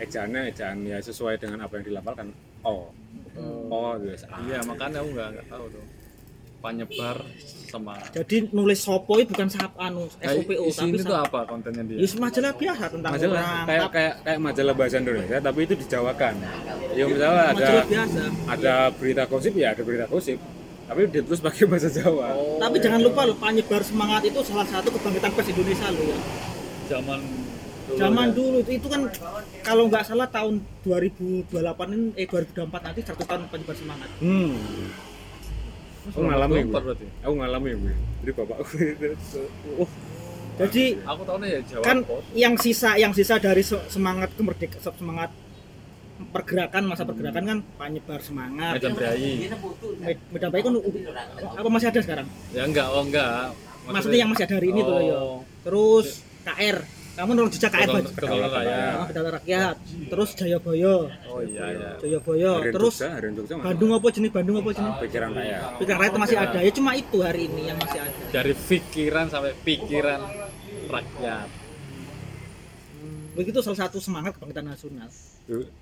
Ejaannya 0.01 0.51
ejaan 0.55 0.87
ya 0.89 0.99
sesuai 1.05 1.37
dengan 1.37 1.69
apa 1.69 1.77
yang 1.77 1.85
dilafalkan 1.93 2.33
O. 2.65 2.89
O 3.69 3.79
tulis 4.01 4.25
A. 4.33 4.41
Iya 4.49 4.65
makanya 4.65 5.05
aku 5.05 5.11
nggak 5.13 5.29
nggak 5.37 5.47
tahu 5.53 5.67
tuh 5.69 5.85
penyebar 6.65 7.17
semangat 7.69 8.09
jadi 8.17 8.49
nulis 8.57 8.81
sopo 8.81 9.21
itu 9.21 9.37
bukan 9.37 9.49
sap 9.53 9.77
anu 9.77 10.09
S 10.17 10.33
O 10.33 10.41
P 10.49 10.51
O 10.57 10.65
Kayak 10.73 10.81
tapi 10.81 10.97
sap- 11.05 11.25
apa 11.29 11.41
kontennya 11.45 11.85
dia? 11.85 11.99
Ya 12.01 12.09
majalah 12.17 12.53
biasa 12.57 12.85
tentang 12.89 13.11
majalah 13.13 13.37
orang 13.37 13.67
kayak 13.69 13.89
kayak 13.93 14.15
kayak 14.25 14.41
majalah 14.41 14.75
bahasa 14.79 14.97
Indonesia 15.05 15.37
tapi 15.45 15.59
itu 15.69 15.75
dijawakan. 15.77 16.35
Ya 16.97 17.05
misalnya 17.05 17.45
ada 17.45 17.53
majalah 17.53 17.85
biasa. 17.85 18.21
ada 18.49 18.75
berita 18.97 19.23
gosip 19.29 19.53
ya 19.53 19.69
ada 19.77 19.83
berita 19.85 20.07
gosip 20.09 20.39
tapi 20.85 21.01
ditulis 21.13 21.41
pakai 21.45 21.65
bahasa 21.69 21.89
Jawa. 21.93 22.29
Tapi 22.61 22.77
jangan 22.81 23.01
lupa 23.05 23.21
loh 23.29 23.37
penyebar 23.37 23.83
semangat 23.85 24.23
itu 24.25 24.41
salah 24.41 24.67
satu 24.69 24.89
kebangkitan 24.89 25.31
pers 25.37 25.49
Indonesia 25.53 25.87
loh 25.93 26.05
ya. 26.09 26.19
Zaman 26.89 27.21
dulu 27.85 28.01
zaman 28.01 28.27
ya. 28.33 28.33
dulu 28.33 28.57
itu, 28.65 28.71
itu 28.81 28.87
kan 28.89 29.01
kalau 29.61 29.85
nggak 29.93 30.05
salah 30.09 30.25
tahun 30.33 30.65
2028 30.89 31.53
ini 31.93 32.07
eh 32.17 32.25
2024 32.25 32.73
nanti 32.81 33.01
satu 33.05 33.23
tahun 33.29 33.45
penyebar 33.53 33.77
semangat. 33.77 34.09
Hmm 34.25 34.57
aku 36.05 36.21
ngalamin 36.21 36.63
gue 36.63 36.73
24 36.73 36.85
berarti. 36.85 37.07
Aku 37.23 37.35
ngalamin 37.35 37.75
gue 37.79 37.95
jadi 38.21 38.31
bapakku 38.35 38.77
itu 38.77 39.07
uh 39.77 39.91
jadi 40.55 40.85
aku 41.03 41.23
tahunya 41.27 41.49
ya 41.51 41.61
Jawa 41.67 41.83
kan 41.83 41.99
Pos. 42.07 42.23
yang 42.33 42.55
sisa 42.55 42.95
yang 42.95 43.11
sisa 43.11 43.35
dari 43.37 43.59
se- 43.61 43.85
semangat 43.91 44.31
kemerdekaan 44.39 44.79
semangat 44.95 45.31
pergerakan 46.31 46.83
masa 46.87 47.03
pergerakan 47.03 47.43
kan 47.43 47.59
penyebar 47.75 48.23
semangat. 48.23 48.79
Medan 48.79 48.95
Bayi 48.95 49.51
Med- 49.99 50.25
Medan 50.31 50.51
Bayi 50.55 50.63
kan 50.63 50.75
apa 51.59 51.69
masih 51.69 51.89
ada 51.91 52.01
sekarang? 52.01 52.27
Ya 52.55 52.63
enggak 52.65 52.87
oh 52.87 53.03
enggak. 53.03 53.51
Maksudnya 53.85 54.19
yang 54.23 54.31
masih 54.31 54.45
ada 54.47 54.55
hari 54.63 54.69
ini 54.71 54.81
tuh 54.81 54.95
ya. 55.03 55.17
Oh. 55.19 55.39
terus 55.67 56.23
KR 56.47 56.79
kamu 57.15 57.31
nolong 57.33 57.47
jejak 57.49 57.71
KR 57.71 57.79
Kedaulatan- 57.81 58.05
Baj- 58.05 58.15
Kedaulatan 58.17 58.51
Raya 58.51 58.75
Ah, 58.75 59.07
Kedaulatan 59.07 59.35
rakyat. 59.37 59.77
Terus 60.05 60.29
Jayabaya. 60.35 60.95
Oh 61.25 61.41
iya 61.41 61.65
iya. 61.71 61.91
Jayabaya. 61.99 62.51
Terus 62.69 62.95
Bandung 63.57 63.91
apa 63.93 64.07
jenis? 64.11 64.31
Bandung 64.31 64.57
apa 64.59 64.71
jenis? 64.71 64.95
Pikiran 65.01 65.31
saya. 65.33 65.59
Pikiran 65.79 65.99
rakyat 66.01 66.15
masih 66.19 66.37
ada. 66.37 66.59
Ya 66.59 66.71
cuma 66.71 66.91
itu 66.93 67.17
hari 67.21 67.47
ini 67.47 67.63
yang 67.67 67.79
masih 67.79 68.01
ada. 68.01 68.23
Dari 68.31 68.53
pikiran 68.53 69.27
sampai 69.29 69.55
pikiran 69.57 70.21
rakyat. 70.87 71.49
Begitu 73.35 73.59
salah 73.61 73.79
satu 73.81 73.99
semangat 73.99 74.35
kebangkitan 74.35 74.63
nasional. 74.65 75.11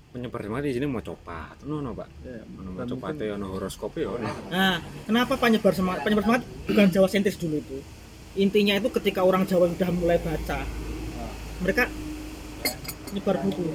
Penyebar 0.09 0.41
semangat 0.41 0.65
di 0.65 0.73
sini 0.73 0.85
mau 0.85 0.99
copat. 0.99 1.61
No 1.63 1.79
no 1.79 1.93
pak? 1.93 2.09
Ya, 2.21 2.41
dan 2.41 2.85
copat 2.87 3.13
mungkin- 3.13 3.33
ono 3.35 3.47
horoskop 3.51 3.93
ya. 3.95 4.09
Nah, 4.47 4.77
kenapa 5.03 5.33
penyebar 5.35 5.71
semangat? 5.71 6.01
Penyebar 6.01 6.23
semangat 6.23 6.43
bukan 6.63 6.87
Jawa 6.89 7.07
sentris 7.07 7.37
dulu 7.37 7.57
itu. 7.57 7.77
Intinya 8.35 8.73
itu 8.73 8.89
ketika 8.91 9.21
orang 9.21 9.45
Jawa 9.45 9.69
sudah 9.69 9.89
mulai 9.91 10.17
baca, 10.17 10.65
mereka 11.63 11.87
nyebar 13.15 13.35
buku. 13.39 13.71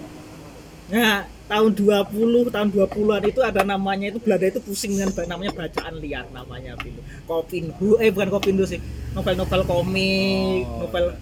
Nah, 0.88 1.24
tahun 1.48 1.70
20, 1.76 2.52
tahun 2.52 2.68
20-an 2.72 3.22
itu 3.28 3.40
ada 3.44 3.60
namanya 3.64 4.08
itu 4.08 4.20
Belanda 4.20 4.46
itu 4.48 4.60
pusing 4.60 4.96
dengan 4.96 5.12
namanya 5.28 5.52
bacaan 5.56 5.94
liar 6.00 6.24
namanya 6.32 6.76
itu. 6.84 7.00
Kopinhu, 7.24 7.96
eh 8.00 8.12
bukan 8.12 8.28
Kopinhu 8.28 8.64
sih. 8.68 8.80
Novel-novel 9.16 9.62
komik, 9.64 10.64
Oh. 10.68 10.84
novel 10.84 11.16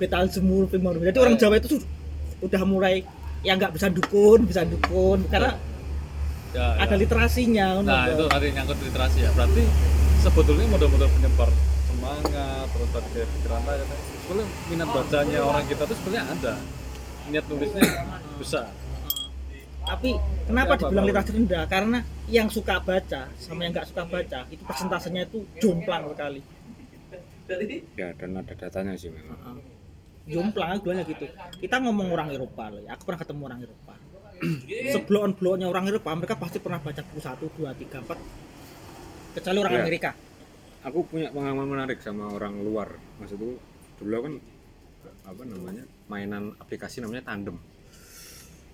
Betal 0.00 0.24
Jemur, 0.32 0.64
Film 0.72 0.88
Jadi 0.88 1.18
orang 1.20 1.36
Jawa 1.36 1.60
itu 1.60 1.80
udah 2.40 2.62
mulai 2.64 3.04
yang 3.44 3.60
nggak 3.60 3.76
bisa 3.76 3.88
dukun, 3.92 4.48
bisa 4.48 4.64
dukun 4.64 5.24
karena 5.28 5.56
ya, 6.52 6.76
ya. 6.76 6.84
ada 6.84 6.94
literasinya. 6.96 7.80
nah 7.84 8.08
itu 8.08 8.24
tadi 8.28 8.46
nyangkut 8.52 8.78
literasi 8.84 9.18
ya 9.24 9.30
berarti 9.32 9.64
sebetulnya 10.20 10.66
model-model 10.68 11.08
penyebar 11.08 11.48
semangat 11.88 12.66
terus 12.68 12.88
tadi 12.92 13.08
pikiran 13.24 13.60
rakyat 13.64 13.88
sebenarnya 14.30 14.46
minat 14.70 14.88
bacanya 14.94 15.38
orang 15.42 15.64
kita 15.66 15.82
tuh 15.90 15.96
sebenarnya 15.98 16.24
ada. 16.30 16.54
Niat 17.30 17.44
nulisnya 17.50 17.82
besar 18.38 18.70
tapi 19.90 20.14
kenapa 20.44 20.76
Tapi 20.76 20.78
apa 20.78 20.82
dibilang 20.86 21.06
literasi 21.08 21.30
rendah? 21.34 21.64
Karena 21.66 21.98
yang 22.30 22.46
suka 22.52 22.78
baca 22.78 23.26
sama 23.40 23.60
yang 23.64 23.72
nggak 23.72 23.88
suka 23.88 24.02
baca 24.06 24.38
itu 24.52 24.62
persentasenya 24.62 25.22
itu 25.26 25.38
jomplang 25.58 26.04
sekali. 26.12 26.40
Ya 27.98 28.14
dan 28.14 28.38
ada 28.38 28.54
datanya 28.54 28.94
sih 28.94 29.10
memang. 29.10 29.58
Jomplang 30.30 30.78
aku 30.78 30.80
bilangnya 30.86 31.04
gitu. 31.08 31.26
Kita 31.58 31.82
ngomong 31.82 32.12
orang 32.14 32.28
Eropa 32.30 32.70
loh 32.70 32.80
ya. 32.84 32.94
Aku 32.94 33.02
pernah 33.08 33.20
ketemu 33.24 33.42
orang 33.50 33.60
Eropa. 33.66 33.94
Sebelum 34.94 35.34
bloknya 35.36 35.66
orang 35.66 35.84
Eropa 35.90 36.10
mereka 36.14 36.38
pasti 36.38 36.62
pernah 36.62 36.78
baca 36.78 37.00
buku 37.02 37.20
satu 37.20 37.50
dua 37.58 37.74
tiga 37.74 37.98
empat. 37.98 38.18
Kecuali 39.34 39.58
orang 39.58 39.72
Iya. 39.74 39.82
Amerika. 39.82 40.10
Aku 40.80 41.04
punya 41.04 41.28
pengalaman 41.34 41.66
menarik 41.66 41.98
sama 41.98 42.30
orang 42.30 42.56
luar. 42.62 42.94
Maksudku 43.18 43.58
dulu 44.00 44.16
kan 44.24 44.34
apa 45.28 45.42
namanya 45.44 45.84
mainan 46.08 46.56
aplikasi 46.56 47.04
namanya 47.04 47.28
tandem. 47.28 47.56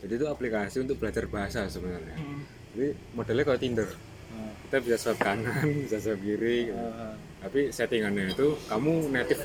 Jadi 0.00 0.12
itu 0.22 0.26
aplikasi 0.30 0.76
untuk 0.86 1.02
belajar 1.02 1.26
bahasa 1.26 1.66
sebenarnya. 1.66 2.16
Hmm. 2.16 2.42
jadi 2.76 2.94
modelnya 3.16 3.44
kayak 3.44 3.60
Tinder. 3.60 3.88
Nah, 4.36 4.52
kita 4.68 4.76
bisa 4.84 4.96
swipe 5.00 5.20
kanan 5.20 5.66
bisa 5.84 5.98
swipe 5.98 6.22
kiri 6.22 6.70
gitu. 6.70 6.78
ah, 6.78 7.14
tapi 7.42 7.72
settingannya 7.72 8.36
itu 8.36 8.54
kamu 8.70 9.10
native 9.10 9.42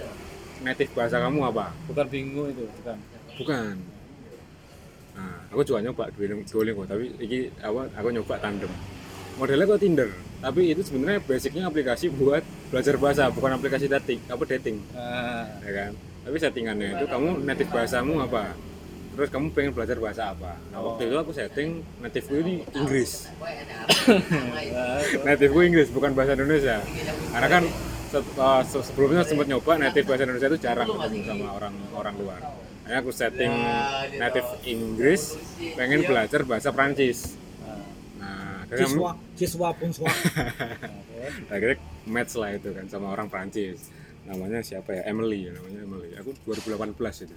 native 0.62 0.92
bahasa 0.94 1.18
kamu 1.18 1.40
apa? 1.50 1.74
Bukan 1.90 2.06
bingung 2.12 2.48
itu 2.54 2.64
bukan. 2.82 2.98
Bukan. 3.42 3.76
Nah 5.18 5.36
aku 5.50 5.62
juga 5.66 5.80
nyoba 5.84 6.08
Duolingo, 6.16 6.84
tapi 6.86 7.12
ini 7.20 7.50
apa 7.64 7.90
aku 7.98 8.08
nyoba 8.14 8.36
tandem. 8.38 8.72
Modelnya 9.40 9.66
kayak 9.66 9.82
Tinder 9.82 10.10
tapi 10.42 10.74
itu 10.74 10.82
sebenarnya 10.82 11.22
basicnya 11.22 11.70
aplikasi 11.70 12.10
buat 12.10 12.42
belajar 12.74 12.98
bahasa 12.98 13.30
bukan 13.30 13.56
aplikasi 13.56 13.86
dating 13.86 14.20
apa 14.26 14.44
dating. 14.50 14.82
Ah, 14.92 15.46
ya 15.62 15.72
kan? 15.72 15.92
Tapi 16.22 16.36
settingannya 16.38 16.98
itu 16.98 17.06
kamu 17.06 17.46
native 17.46 17.70
bahasamu 17.70 18.14
apa? 18.22 18.54
Terus 19.12 19.28
kamu 19.28 19.52
pengen 19.52 19.72
belajar 19.76 19.98
bahasa 20.00 20.32
apa? 20.32 20.56
Nah 20.72 20.80
waktu 20.80 21.12
itu 21.12 21.16
aku 21.20 21.32
setting 21.36 21.84
native 22.00 22.26
gue 22.26 22.40
ini 22.42 22.56
Inggris. 22.74 23.28
Native 25.28 25.52
gue 25.52 25.64
Inggris 25.68 25.88
bukan 25.92 26.16
bahasa 26.16 26.34
Indonesia. 26.34 26.80
Karena 27.32 27.48
kan 27.50 27.64
uh, 28.16 28.62
se- 28.64 28.86
sebelumnya 28.88 29.28
sempat 29.28 29.48
nyoba 29.48 29.76
native 29.78 30.08
bahasa 30.08 30.24
Indonesia 30.24 30.48
itu 30.48 30.60
jarang 30.64 30.88
ketemu 30.88 31.28
sama 31.28 31.48
orang 31.54 31.74
orang 31.92 32.16
luar. 32.18 32.40
Akhirnya 32.82 33.00
aku 33.04 33.12
setting 33.12 33.52
native 34.16 34.48
Inggris 34.64 35.22
pengen 35.76 36.08
belajar 36.08 36.42
bahasa 36.44 36.72
Prancis. 36.72 37.20
nah 37.28 37.51
siswa 38.72 39.10
siswa 39.36 39.68
pun 39.76 39.90
siswa 39.92 40.12
akhirnya 41.54 41.78
match 42.08 42.34
lah 42.40 42.56
itu 42.56 42.70
kan 42.72 42.86
sama 42.88 43.12
orang 43.12 43.28
Prancis 43.28 43.92
namanya 44.26 44.62
siapa 44.62 44.94
ya? 44.94 45.02
Emily 45.10 45.50
namanya 45.50 45.80
Emily. 45.82 46.10
Aku 46.22 46.34
2018 46.46 47.26
itu. 47.26 47.36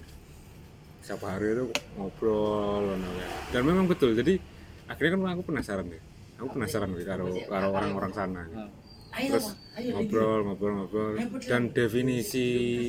Setiap 1.01 1.21
hari 1.29 1.53
itu 1.53 1.65
ngobrol 1.97 2.97
namanya. 2.97 3.27
dan 3.53 3.61
memang 3.61 3.85
betul 3.85 4.17
jadi 4.17 4.41
akhirnya 4.89 5.11
kan 5.17 5.21
aku 5.37 5.43
penasaran 5.45 5.85
deh. 5.89 6.01
Aku 6.41 6.47
penasaran 6.53 6.89
deh 6.93 7.05
karo 7.05 7.29
karo 7.45 7.67
orang-orang 7.73 8.11
sana 8.13 8.41
gitu. 8.49 8.67
terus 9.15 9.47
ngobrol 9.77 10.39
ngobrol 10.49 10.73
ngobrol. 10.81 11.13
Dan 11.45 11.69
definisi 11.73 12.47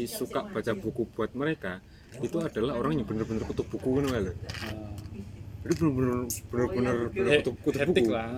suka 0.09 0.48
baca 0.48 0.72
buku 0.72 1.02
buat 1.12 1.32
mereka 1.37 1.80
itu 2.16 2.40
adalah 2.40 2.80
orang 2.80 2.96
yang 2.96 3.04
bener-bener 3.04 3.44
kutuk 3.44 3.68
buku 3.68 4.00
kan 4.00 4.09
loh 4.09 4.32
itu 5.66 5.74
benar-benar 5.90 6.22
benar-benar 6.70 7.35
kutub, 7.42 7.55
kutub 7.66 7.88
buku. 7.90 8.05
lah. 8.11 8.29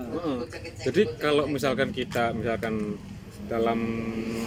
Jadi 0.83 1.03
kalau 1.21 1.45
misalkan 1.47 1.89
kita 1.93 2.33
misalkan 2.33 2.97
dalam 3.49 3.81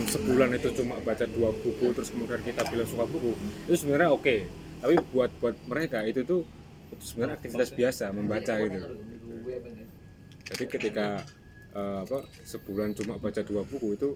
sebulan 0.05 0.53
itu 0.57 0.69
cuma 0.77 0.99
baca 1.01 1.25
dua 1.25 1.49
buku 1.53 1.89
terus 1.95 2.13
kemudian 2.13 2.41
kita 2.45 2.61
bilang 2.69 2.89
suka 2.89 3.05
buku 3.09 3.31
itu 3.69 3.75
sebenarnya 3.77 4.09
oke. 4.13 4.35
Tapi 4.81 4.95
buat 5.13 5.29
buat 5.37 5.55
mereka 5.69 6.01
itu 6.05 6.25
tuh 6.25 6.41
itu 6.91 7.03
sebenarnya 7.05 7.35
aktivitas 7.39 7.69
biasa 7.71 8.03
membaca 8.11 8.53
gitu. 8.59 8.77
jadi 10.51 10.63
ketika 10.67 11.07
eh, 11.71 11.99
apa 12.03 12.27
sebulan 12.43 12.91
cuma 12.99 13.15
baca 13.15 13.41
dua 13.41 13.63
buku 13.63 13.95
itu 13.95 14.09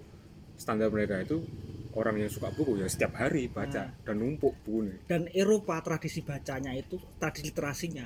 standar 0.60 0.92
mereka 0.92 1.24
itu 1.24 1.40
orang 1.96 2.20
yang 2.20 2.30
suka 2.30 2.52
buku 2.52 2.76
ya 2.76 2.86
setiap 2.92 3.16
hari 3.16 3.48
baca 3.48 3.88
dan 3.88 4.16
numpuk 4.20 4.52
bukunya. 4.68 5.00
Dan 5.08 5.32
Eropa 5.32 5.80
tradisi 5.80 6.20
bacanya 6.20 6.76
itu 6.76 7.00
tradisi 7.16 7.48
literasinya 7.48 8.04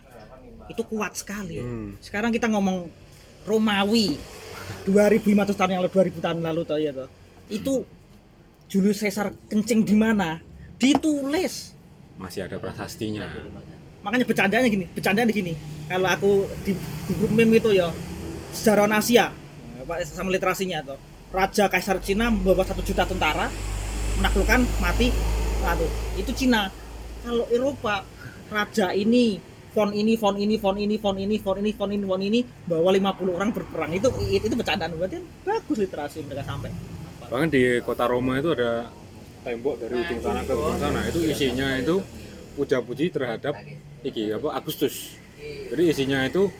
itu 0.70 0.82
kuat 0.86 1.18
sekali. 1.18 1.58
Hmm. 1.58 1.98
sekarang 1.98 2.30
kita 2.30 2.46
ngomong 2.46 2.86
Romawi. 3.44 4.14
2500 4.86 5.58
tahun 5.58 5.70
yang 5.74 5.80
lalu 5.82 6.14
2000 6.14 6.22
tahun 6.22 6.38
lalu 6.46 6.60
toh 6.62 6.78
ya 6.78 6.94
toh. 6.94 7.08
Itu 7.50 7.82
Julius 8.70 9.02
Caesar 9.02 9.34
kencing 9.50 9.82
di 9.82 9.96
mana? 9.98 10.38
Ditulis. 10.78 11.74
Masih 12.14 12.46
ada 12.46 12.62
prasastinya. 12.62 13.26
Makanya 14.06 14.24
bercandanya 14.24 14.68
gini 14.70 14.86
bercandanya 14.86 15.32
gini. 15.34 15.58
Kalau 15.90 16.06
aku 16.06 16.32
di, 16.62 16.72
di 16.78 17.12
grup 17.18 17.34
meme 17.34 17.58
itu 17.58 17.74
ya 17.74 17.90
sejarah 18.54 18.86
Asia. 18.94 19.34
Apa 19.82 20.06
sama 20.06 20.30
literasinya 20.30 20.86
tuh 20.86 20.98
Raja 21.34 21.66
Kaisar 21.66 21.98
Cina 21.98 22.30
membawa 22.30 22.62
satu 22.62 22.82
juta 22.86 23.02
tentara 23.02 23.50
menaklukkan 24.22 24.62
mati 24.78 25.10
satu 25.62 25.86
itu 26.14 26.30
Cina. 26.34 26.70
Kalau 27.20 27.44
Eropa 27.52 28.00
raja 28.48 28.96
ini 28.96 29.49
font 29.70 29.92
ini 29.94 30.18
font 30.18 30.36
ini 30.36 30.58
font 30.58 30.76
ini 30.76 30.96
font 30.98 31.18
ini 31.18 31.36
font 31.38 31.58
ini 31.58 31.70
font 31.72 31.90
ini 31.90 32.04
font 32.04 32.22
ini 32.22 32.40
bawa 32.66 32.90
50 32.90 33.36
orang 33.38 33.50
berperang. 33.54 33.90
Itu 33.94 34.08
itu, 34.26 34.50
itu 34.50 34.54
bercandaan 34.58 34.98
berarti 34.98 35.22
kan 35.22 35.24
bagus 35.46 35.78
literasi 35.78 36.26
mereka 36.26 36.42
sampai. 36.44 36.70
Bahkan 37.30 37.48
di 37.48 37.62
kota 37.86 38.10
Roma 38.10 38.42
itu 38.42 38.50
ada 38.58 38.90
tembok 39.46 39.78
dari 39.78 39.94
ujung 40.02 40.20
sana 40.20 40.42
ke 40.42 40.52
ujung 40.52 40.78
sana. 40.82 41.00
Itu 41.06 41.22
isinya 41.22 41.78
itu 41.78 42.02
puja-puji 42.58 43.14
terhadap 43.14 43.54
iki 44.02 44.34
apa 44.34 44.58
Agustus. 44.58 45.14
Jadi 45.40 45.82
isinya 45.86 46.26
itu 46.26 46.50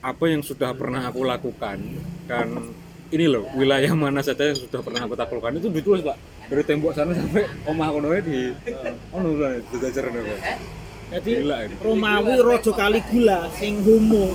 apa 0.00 0.24
yang 0.26 0.40
sudah 0.40 0.72
pernah 0.72 1.04
aku 1.04 1.28
lakukan. 1.28 1.78
Dan 2.24 2.72
ini 3.12 3.28
loh 3.28 3.46
wilayah 3.54 3.92
mana 3.92 4.24
saja 4.24 4.50
yang 4.50 4.58
sudah 4.58 4.80
pernah 4.82 5.04
aku 5.04 5.14
taklukkan 5.14 5.60
itu 5.60 5.68
ditulis 5.68 6.00
pak. 6.00 6.16
Dari 6.46 6.62
tembok 6.64 6.96
sana 6.96 7.12
sampai 7.12 7.44
omah 7.68 7.88
kono 7.92 8.08
di 8.22 8.54
ono 9.12 9.28
lah 9.34 9.58
jajaran 9.76 10.14
apa 10.14 10.36
jadi. 11.08 11.30
Romawi 11.78 12.34
Rojo 12.40 12.70
Caligula 12.72 13.46
sing 13.54 13.78
homo. 13.82 14.34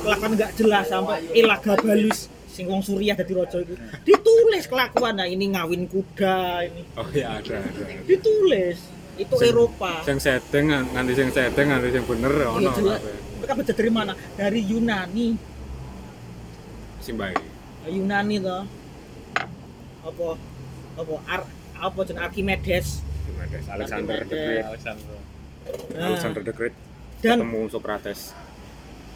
Kelakuan 0.00 0.30
nggak 0.34 0.50
jelas 0.54 0.86
sampai 0.86 1.26
Ilaga 1.32 1.74
Balus 1.76 2.30
sing 2.46 2.70
wong 2.70 2.86
Suriah 2.86 3.18
dadi 3.18 3.34
rojo 3.34 3.58
itu 3.58 3.74
ditulis 4.06 4.70
kelakuan. 4.70 5.18
Nah 5.18 5.26
ini 5.26 5.50
ngawin 5.50 5.90
kuda 5.90 6.62
ini. 6.64 6.82
Oh 6.94 7.08
ya 7.10 7.42
ada 7.42 7.58
ada 7.58 7.82
ditulis. 8.06 8.78
Itu 9.14 9.34
Sing- 9.38 9.50
Eropa. 9.50 10.02
yang 10.06 10.18
setting 10.18 10.64
nganti 10.70 11.12
yang 11.14 11.30
setting 11.30 11.66
nganti 11.66 11.86
yang 11.90 12.06
bener 12.06 12.30
Iya 12.34 12.48
ono 12.48 12.70
jelas. 12.72 12.98
apa 12.98 13.10
mereka 13.38 13.52
belajar 13.58 13.74
dari 13.74 13.90
mana? 13.90 14.12
Dari 14.34 14.60
Yunani. 14.62 15.28
Simbai 16.98 17.34
Yunani 17.86 18.36
toh. 18.38 18.62
Apa? 20.04 20.28
Apa? 20.94 21.14
Ar, 21.26 21.40
apa 21.74 21.98
jeneng? 22.06 22.22
Archimedes. 22.22 23.02
Gimana 23.26 23.58
Alexander 23.74 24.14
Alexander. 24.62 25.14
Nah, 25.90 26.06
Alexander 26.10 26.42
the 26.42 26.52
Great 26.52 26.74
dan 27.18 27.38
ketemu 27.38 27.60
Socrates. 27.68 28.20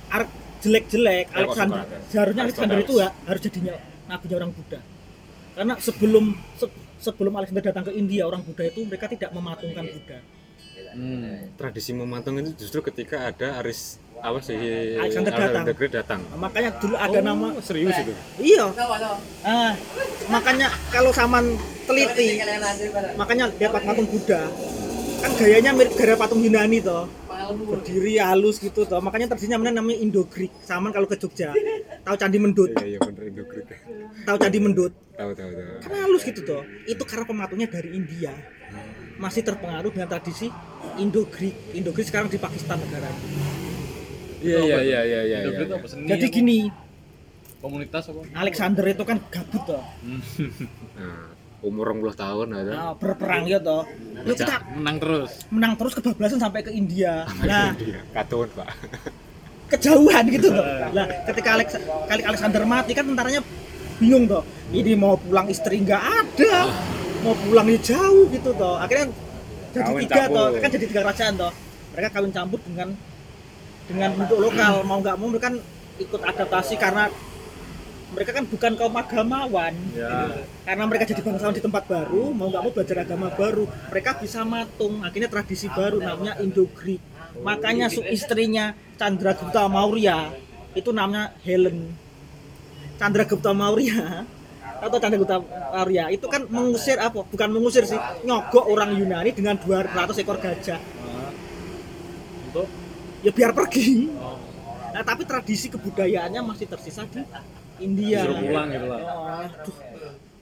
Ar- 0.08 0.32
jelek-jelek 0.58 1.26
Ya, 1.26 1.36
Alexander. 1.38 1.78
Socrates? 1.78 2.02
seharusnya 2.08 2.42
Alexander 2.44 2.78
itu 2.80 2.94
ha- 2.98 3.14
harus 3.24 3.40
jadinya 3.40 3.74
nabinya 4.06 4.36
orang 4.36 4.50
Buddha. 4.50 4.80
Karena 5.52 5.74
sebelum 5.76 6.24
se- 6.54 6.72
sebelum 6.98 7.32
Alexander 7.32 7.62
datang 7.64 7.84
ke 7.84 7.92
India 7.92 8.22
orang 8.24 8.42
Buddha 8.42 8.64
itu 8.64 8.80
mereka 8.82 9.06
tidak 9.06 9.30
mematungkan 9.30 9.86
Buddha. 9.86 10.18
Hmm. 10.88 11.52
tradisi 11.54 11.92
mematung 11.92 12.40
itu 12.40 12.56
justru 12.56 12.80
ketika 12.80 13.28
ada 13.28 13.60
Aris 13.60 14.00
apa 14.16 14.40
sih 14.40 14.56
Alexander 14.96 15.30
datang. 15.30 15.62
the 15.62 15.74
Great 15.76 15.92
datang. 15.92 16.20
Nah, 16.24 16.38
makanya 16.40 16.70
dulu 16.74 16.96
ada 16.96 17.20
nama 17.20 17.52
Oh, 17.52 17.60
serius 17.60 17.92
itu? 17.94 18.14
Iya. 18.40 18.72
Ah, 19.44 19.76
makanya 20.26 20.72
kalau 20.88 21.12
saman 21.12 21.54
teliti 21.84 22.40
makanya 23.14 23.52
lihat 23.52 23.76
patung 23.76 24.08
Buddha 24.08 24.48
kan 25.18 25.30
gayanya 25.34 25.70
mirip 25.74 25.94
gaya 25.98 26.14
patung 26.14 26.40
Yunani 26.40 26.78
toh 26.78 27.10
berdiri 27.48 28.20
halus 28.20 28.60
gitu 28.62 28.84
toh 28.86 29.00
makanya 29.02 29.34
tradisinya 29.34 29.58
namanya 29.58 29.80
namanya 29.82 29.98
Indo 30.04 30.22
Greek 30.28 30.52
saman 30.62 30.92
kalau 30.92 31.08
ke 31.08 31.16
Jogja. 31.16 31.50
Tahu 32.04 32.16
candi 32.16 32.38
mendut? 32.38 32.70
Iya 32.78 32.96
iya 32.96 32.98
bener 33.02 33.22
Indo 33.26 33.44
Greek 33.48 33.66
tahu 34.28 34.36
candi 34.36 34.58
mendut? 34.60 34.92
Tahu 35.16 35.30
tahu 35.34 35.50
tahu. 35.50 35.76
Kan 35.82 35.92
halus 35.96 36.22
gitu 36.22 36.40
toh 36.44 36.62
itu 36.86 37.02
karena 37.02 37.24
pematungnya 37.26 37.68
dari 37.72 37.90
India. 37.96 38.32
Masih 39.18 39.42
terpengaruh 39.42 39.90
dengan 39.90 40.08
tradisi 40.12 40.46
Indo 41.00 41.26
Greek 41.26 41.74
Indo 41.74 41.90
Greek 41.90 42.06
sekarang 42.06 42.30
di 42.30 42.38
Pakistan 42.38 42.78
negara. 42.78 43.10
Iya 44.38 44.58
iya 44.62 44.78
iya 44.78 45.00
iya 45.02 45.20
iya 45.26 45.38
iya, 45.50 45.78
jadi 46.06 46.26
gini. 46.30 46.70
Komunitas 47.58 48.06
apa? 48.06 48.22
Alexander 48.38 48.86
itu 48.86 49.02
kan 49.02 49.18
gabut 49.34 49.62
toh 49.66 49.82
nah, 50.98 51.34
umur 51.58 51.90
20 51.90 52.14
tahun 52.14 52.46
ada 52.54 52.70
nah, 52.70 52.94
berperang 52.94 53.42
ya 53.50 53.58
toh. 53.58 53.82
Ya 54.22 54.34
kita 54.34 54.56
Menang 54.78 54.96
terus. 55.02 55.30
menang 55.50 55.72
terus 55.74 55.92
kebablasan 55.98 56.38
sampai 56.38 56.60
ke 56.62 56.70
India. 56.70 57.26
Nah 57.42 57.74
katun 58.14 58.46
pak. 58.54 58.68
kejauhan 59.68 60.24
gitu 60.32 60.48
loh. 60.54 60.64
Lah 60.94 61.06
ketika 61.28 61.58
Alex 61.58 61.68
kali 62.08 62.22
Alexander 62.22 62.62
mati 62.62 62.94
kan 62.94 63.04
tentaranya 63.04 63.42
bingung 63.98 64.30
toh. 64.30 64.46
Ini 64.70 64.94
mau 64.94 65.18
pulang 65.18 65.50
istri 65.50 65.82
nggak 65.82 66.02
ada. 66.02 66.70
Mau 67.26 67.34
pulang 67.34 67.66
ya 67.66 67.78
jauh 67.82 68.30
gitu 68.30 68.50
toh. 68.54 68.78
Akhirnya 68.78 69.10
jadi 69.74 69.90
Kawin 69.90 70.02
tiga 70.06 70.22
campur. 70.24 70.36
toh 70.38 70.48
kan 70.62 70.68
jadi 70.70 70.84
tiga 70.86 71.00
kerajaan 71.10 71.32
toh. 71.36 71.52
Mereka 71.98 72.08
kawin 72.14 72.30
campur 72.30 72.58
dengan 72.62 72.88
dengan 73.90 74.10
bentuk 74.14 74.38
lokal. 74.38 74.86
Mau 74.86 74.98
nggak 75.02 75.16
mau 75.18 75.26
mereka 75.26 75.50
kan 75.50 75.54
ikut 75.98 76.20
adaptasi 76.22 76.74
karena 76.78 77.10
mereka 78.08 78.30
kan 78.32 78.44
bukan 78.48 78.72
kaum 78.78 78.94
agamawan. 78.96 79.74
Ya. 79.92 80.32
karena 80.64 80.84
mereka 80.84 81.04
jadi 81.08 81.20
bangsawan 81.20 81.54
di 81.56 81.64
tempat 81.64 81.84
baru 81.84 82.32
mau 82.32 82.48
nggak 82.48 82.62
mau 82.64 82.72
belajar 82.72 82.96
agama 83.04 83.28
baru 83.32 83.64
mereka 83.92 84.16
bisa 84.20 84.42
matung. 84.44 85.04
Akhirnya 85.04 85.28
tradisi 85.28 85.68
baru 85.68 86.00
namanya 86.00 86.40
Indo 86.40 86.64
Greek 86.72 87.00
makanya 87.42 87.86
su 87.92 88.02
istrinya 88.02 88.74
Chandragupta 88.98 89.70
Maurya 89.70 90.32
itu 90.74 90.90
namanya 90.90 91.34
Helen. 91.42 91.94
Chandragupta 92.98 93.54
Maurya. 93.54 94.26
Atau 94.78 94.98
Chandragupta 95.02 95.42
Maurya? 95.42 96.10
Itu 96.10 96.26
kan 96.30 96.46
mengusir 96.46 96.98
apa? 96.98 97.26
Bukan 97.26 97.48
mengusir 97.50 97.86
sih 97.86 97.98
nyogok 98.26 98.66
orang 98.66 98.94
Yunani 98.94 99.30
dengan 99.34 99.58
200 99.58 100.22
ekor 100.22 100.38
gajah. 100.38 100.78
Untuk? 102.50 102.66
Ya 103.22 103.30
biar 103.34 103.50
pergi. 103.54 104.06
Nah 104.94 105.02
tapi 105.02 105.26
tradisi 105.26 105.70
kebudayaannya 105.70 106.42
masih 106.42 106.66
tersisa 106.70 107.06
di 107.06 107.22
India 107.80 108.24
disuruh 108.24 108.38
pulang 108.42 108.68
gitu 108.70 108.86
lah. 108.86 109.00
Aduh, 109.46 109.76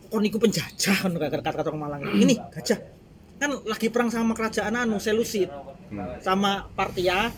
kok 0.07 0.21
niku 0.23 0.39
penjajah 0.41 0.97
kan 1.05 1.13
kata-kata 1.17 1.69
orang 1.73 1.83
Malang 1.83 2.01
ini. 2.17 2.35
Gajah 2.37 2.79
kan 3.37 3.51
lagi 3.69 3.93
perang 3.93 4.09
sama 4.09 4.33
kerajaan 4.33 4.75
anu 4.77 4.97
Seleucid 4.97 5.53
Hmm. 5.87 6.19
sama 6.19 6.67
Partia, 6.75 7.31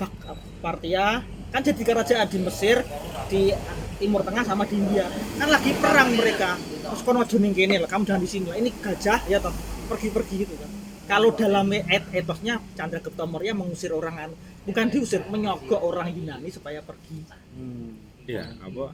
Partia 0.64 1.20
kan 1.52 1.60
jadi 1.60 1.82
kerajaan 1.84 2.26
di 2.32 2.38
Mesir, 2.40 2.80
di 3.28 3.52
Timur 4.00 4.24
Tengah 4.24 4.40
sama 4.40 4.64
di 4.64 4.80
India. 4.80 5.04
Kan 5.36 5.52
lagi 5.52 5.76
perang 5.76 6.16
mereka. 6.16 6.56
Terus 6.56 7.04
kono 7.04 7.20
aja 7.20 7.36
ning 7.36 7.52
kene 7.52 7.76
lah, 7.76 7.88
kamu 7.88 8.08
jangan 8.08 8.22
di 8.24 8.30
sini 8.30 8.48
lah. 8.48 8.56
Ini 8.56 8.70
gajah 8.80 9.20
ya 9.28 9.36
toh, 9.36 9.52
pergi-pergi 9.92 10.34
gitu 10.48 10.54
kan. 10.56 10.70
Kalau 11.08 11.32
dalam 11.36 11.68
et 11.72 12.04
etosnya 12.12 12.60
Chandra 12.72 13.00
Gupta 13.04 13.24
Maurya 13.28 13.52
mengusir 13.52 13.92
orang 13.92 14.16
anu, 14.16 14.34
bukan 14.64 14.92
diusir, 14.92 15.24
menyogok 15.28 15.80
orang 15.80 16.08
Yunani 16.08 16.48
supaya 16.48 16.80
pergi. 16.80 17.24
Hmm. 17.52 17.96
iya 18.28 18.44
apa 18.60 18.92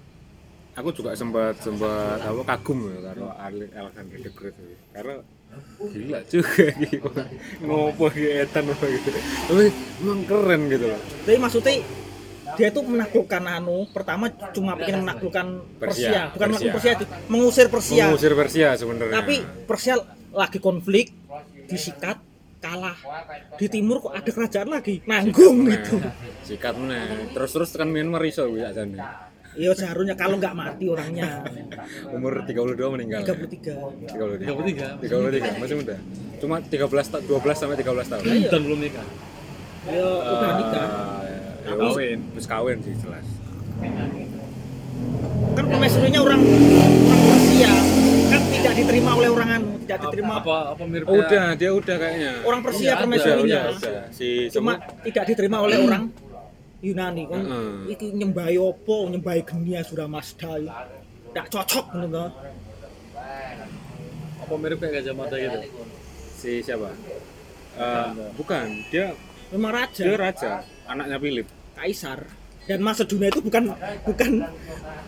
aku 0.74 0.88
juga 0.90 1.14
sempat 1.14 1.54
sempat 1.58 2.18
apa 2.18 2.42
kagum 2.44 2.78
ya 2.88 2.98
karo 3.04 3.30
Ale- 3.36 3.70
Alexander 3.72 4.18
the 4.18 4.30
Great 4.30 4.54
itu. 4.54 4.74
karena 4.90 5.14
gila 5.86 6.18
juga 6.26 6.64
gitu 6.74 7.08
ngopo 7.62 8.04
gitu 8.10 8.28
etan 8.34 8.64
apa 8.66 8.84
gitu 8.88 9.08
tapi 9.46 9.64
emang 10.02 10.20
keren 10.26 10.60
gitu 10.66 10.84
loh 10.88 11.00
Jadi 11.22 11.38
maksudnya 11.38 11.74
dia 12.54 12.68
itu 12.68 12.80
menaklukkan 12.82 13.42
anu 13.48 13.86
pertama 13.88 14.30
cuma 14.50 14.74
pengen 14.74 15.02
menaklukkan 15.02 15.46
Persia, 15.76 16.10
Persia, 16.10 16.20
bukan 16.30 16.46
menaklukkan 16.48 16.76
Persia. 16.76 16.94
Mengusir 17.26 17.66
Persia. 17.66 18.04
mengusir 18.04 18.32
Persia 18.34 18.68
sebenarnya 18.74 19.14
Tapi 19.16 19.34
Persia 19.64 19.94
lagi 20.30 20.58
konflik, 20.58 21.14
disikat, 21.64 22.18
kalah. 22.58 22.98
Di 23.54 23.66
timur 23.66 23.98
kok 24.00 24.12
ada 24.12 24.26
kerajaan 24.26 24.68
lagi, 24.68 24.98
nanggung 25.02 25.66
gitu. 25.66 26.02
sikat 26.42 26.74
meneh 26.74 27.30
terus 27.30 27.50
terus 27.50 27.70
tekan 27.70 27.88
Myanmar 27.88 28.22
iso 28.22 28.44
bisa 28.46 28.70
jane 28.70 28.98
Ya 29.54 29.70
seharusnya 29.70 30.14
kalau 30.14 30.34
nggak 30.34 30.50
mati 30.52 30.84
orangnya 30.84 31.46
umur 32.10 32.42
32 32.42 32.74
meninggal 32.90 33.22
33. 33.22 34.10
33 34.10 34.98
33. 34.98 34.98
33 35.00 35.62
masih 35.62 35.76
muda 35.78 35.96
cuma 36.36 36.56
13 36.58 36.74
ta- 37.06 37.22
12 37.22 37.30
sampai 37.54 37.76
13 37.76 37.86
tahun 38.04 38.22
Iya. 38.24 38.50
Dan 38.50 38.60
belum 38.62 38.80
nikah. 38.80 39.06
Ya 39.86 40.02
udah 40.02 40.50
nikah. 40.56 40.86
Ah, 40.86 41.22
ya. 41.22 41.38
Ya, 41.62 41.72
Kawin. 41.72 42.18
Terus 42.32 42.46
kawin 42.46 42.78
sih 42.80 42.94
jelas. 42.98 43.26
kan 45.54 45.64
permaisurinya 45.64 46.20
orang 46.20 46.40
orang 46.40 47.22
Persia 47.28 47.72
kan 48.26 48.40
tidak 48.50 48.74
diterima 48.74 49.10
oleh 49.14 49.28
orang 49.28 49.48
anu 49.52 49.70
tidak 49.78 49.98
diterima 50.02 50.32
apa 50.36 50.56
apa 50.72 50.82
miripnya 50.82 51.12
Oh, 51.12 51.18
udah, 51.20 51.46
dia 51.54 51.70
udah 51.70 51.96
kayaknya. 51.96 52.32
orang 52.42 52.60
Persia 52.60 52.82
Iya, 52.84 52.94
permaisurinya 52.98 53.60
udah. 53.70 54.02
Si 54.10 54.28
cuma 54.50 54.72
tidak 55.00 55.24
diterima 55.26 55.58
oleh 55.60 55.78
orang 55.78 56.10
Yunani 56.84 57.24
kan 57.24 57.42
Heeh. 57.42 57.74
iki 57.90 58.06
nyembahi 58.12 58.56
opo 58.56 59.08
nyembahi 59.08 59.40
genia 59.42 59.80
sudah 59.80 60.04
Mazda 60.04 60.60
tidak 61.26 61.46
cocok 61.48 61.86
gitu 61.94 62.08
toh. 62.10 62.28
apa 64.36 64.54
mirip 64.54 64.78
kayak 64.78 64.92
Gajah 65.00 65.14
Mada 65.14 65.36
gitu 65.36 65.58
si 66.34 66.60
siapa? 66.60 66.92
Eh, 67.74 68.06
bukan, 68.34 68.66
dia 68.86 69.16
memang 69.50 69.72
raja 69.72 70.04
dia 70.04 70.14
raja, 70.14 70.50
anaknya 70.84 71.16
Philip. 71.16 71.46
kaisar 71.74 72.20
dan 72.62 72.80
Macedonia 72.80 73.28
itu 73.28 73.40
bukan 73.40 73.72
bukan 74.04 74.30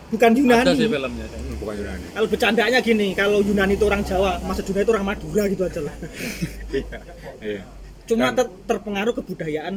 bukan 0.09 0.29
ada 0.29 0.73
sih 0.73 0.83
Yunani 0.83 0.91
filmnya 0.91 1.25
Hmm, 1.27 1.55
bukan 1.57 1.73
Yunani. 1.75 2.07
kalau 2.11 2.27
bercandanya 2.27 2.79
gini 2.79 3.07
kalau 3.13 3.39
Yunani 3.39 3.73
itu 3.73 3.85
orang 3.85 4.01
Jawa 4.03 4.41
Macedonia 4.41 4.83
itu 4.83 4.91
orang 4.91 5.07
Madura 5.07 5.43
gitu 5.47 5.63
aja 5.63 5.79
lah 5.79 5.95
Iya. 6.75 6.97
Iya. 7.39 7.61
cuma 8.03 8.29
Dan- 8.29 8.37
ter- 8.37 8.55
terpengaruh 8.67 9.13
kebudayaan 9.15 9.75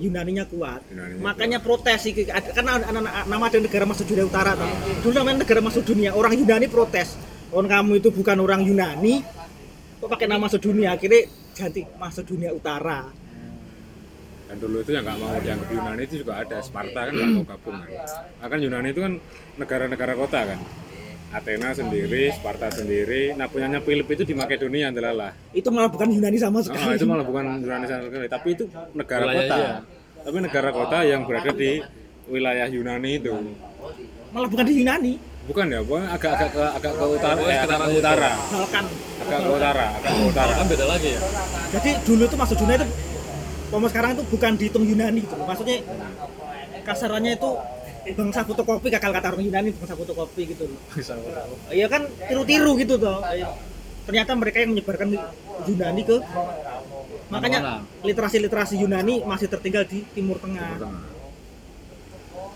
Yunaninya 0.00 0.44
kuat 0.46 0.80
Yunaninya 0.88 1.22
makanya 1.22 1.58
protes 1.60 2.00
iki 2.06 2.26
karena 2.26 2.80
ada- 2.80 2.88
ada- 2.90 3.26
nama 3.26 3.44
ada 3.46 3.58
negara 3.58 3.84
Macedonia 3.84 4.24
Utara 4.26 4.52
toh. 4.54 4.68
dulu 5.00 5.12
namanya 5.16 5.38
negara 5.44 5.60
Macedonia 5.60 6.10
orang 6.12 6.32
Yunani 6.34 6.66
protes 6.66 7.16
orang 7.50 7.68
kamu 7.70 7.92
itu 7.98 8.08
bukan 8.10 8.36
orang 8.38 8.60
Yunani 8.62 9.22
kok 10.00 10.08
pakai 10.08 10.26
nama 10.26 10.46
Macedonia 10.48 10.94
akhirnya 10.94 11.28
ganti 11.54 11.82
Macedonia 11.96 12.50
Utara 12.52 13.00
Dan 14.50 14.58
dulu 14.58 14.82
itu 14.82 14.90
yang 14.90 15.06
nggak 15.06 15.18
mau 15.22 15.30
dianggap 15.38 15.68
Yunani 15.70 16.02
itu 16.10 16.26
juga 16.26 16.42
ada. 16.42 16.58
Sparta 16.58 17.06
kan 17.06 17.14
nggak 17.14 17.30
mau 17.38 17.46
gabung 17.46 17.78
kan. 17.78 17.90
Nah, 18.42 18.48
kan 18.50 18.58
Yunani 18.58 18.88
itu 18.90 18.98
kan 18.98 19.12
negara-negara 19.54 20.18
kota 20.18 20.40
kan. 20.42 20.58
Athena 21.30 21.70
sendiri, 21.70 22.30
Sparta 22.30 22.66
sendiri. 22.68 23.32
Nah 23.32 23.46
punyanya 23.46 23.78
Philip 23.78 24.02
itu 24.04 24.22
di 24.24 24.34
Makedonia 24.34 24.90
adalah. 24.90 25.30
itu 25.50 25.68
malah 25.68 25.86
bukan 25.86 26.10
Yunani 26.10 26.34
sama 26.36 26.58
sekali 26.58 26.82
Oh, 26.82 26.92
itu 26.92 27.06
malah 27.06 27.22
bukan 27.22 27.44
Yunani 27.56 27.86
sama 27.86 28.02
sekali, 28.04 28.26
tapi 28.26 28.48
itu 28.52 28.64
negara 28.92 29.24
Wilayah 29.24 29.38
kota. 29.40 29.56
iya. 29.56 29.70
Tapi 30.20 30.36
negara 30.38 30.70
kota 30.70 30.98
yang 31.02 31.20
berada 31.22 31.50
di 31.52 31.70
wilayah 32.26 32.66
Yunani 32.66 33.10
itu. 33.16 33.32
malah 34.30 34.46
bukan 34.46 34.64
di 34.64 34.74
Yunani 34.76 35.14
Bukan 35.40 35.66
ya, 35.66 35.80
bukan 35.80 36.04
agak-agak 36.06 36.50
ke 36.52 36.62
agak 36.70 36.92
ke 36.92 37.04
utara, 37.08 37.40
eh, 37.42 37.58
agak 37.58 37.78
ke 37.80 37.88
itu. 37.88 37.98
utara, 37.98 38.30
Balkan 38.46 38.84
agak 39.18 39.38
ke 39.40 39.50
utara, 39.50 39.86
agak 39.92 40.12
ke 40.12 40.22
utara. 40.24 40.52
kan 40.52 40.66
beda 40.68 40.84
lagi 40.86 41.08
ya 41.10 41.20
jadi 41.70 41.90
dulu 42.00 42.22
itu 42.24 42.36
Macedonia 42.36 42.76
itu 42.76 42.86
Poma 43.66 43.86
sekarang 43.86 44.10
itu 44.12 44.22
bukan 44.26 44.52
dihitung 44.54 44.84
Yunani 44.84 45.20
gitu 45.20 45.34
maksudnya 45.40 45.76
kasarannya 46.80 47.32
itu 47.34 47.50
bangsa 48.16 48.40
fotokopi 48.48 48.88
kakal 48.88 49.12
kata 49.12 49.36
orang 49.36 49.44
Yunani 49.44 49.68
bangsa 49.76 49.94
fotokopi 49.94 50.42
gitu 50.56 50.64
loh 50.66 50.80
Iya 51.68 51.86
kan 51.86 52.08
tiru-tiru 52.28 52.72
gitu 52.80 52.94
toh. 52.96 53.20
Ternyata 54.08 54.32
mereka 54.34 54.56
yang 54.64 54.70
menyebarkan 54.74 55.08
Yunani 55.68 56.02
ke 56.02 56.16
makanya 57.30 57.84
literasi-literasi 58.02 58.82
Yunani 58.82 59.22
masih 59.22 59.46
tertinggal 59.46 59.86
di 59.86 60.02
Timur 60.16 60.40
Tengah. 60.42 60.82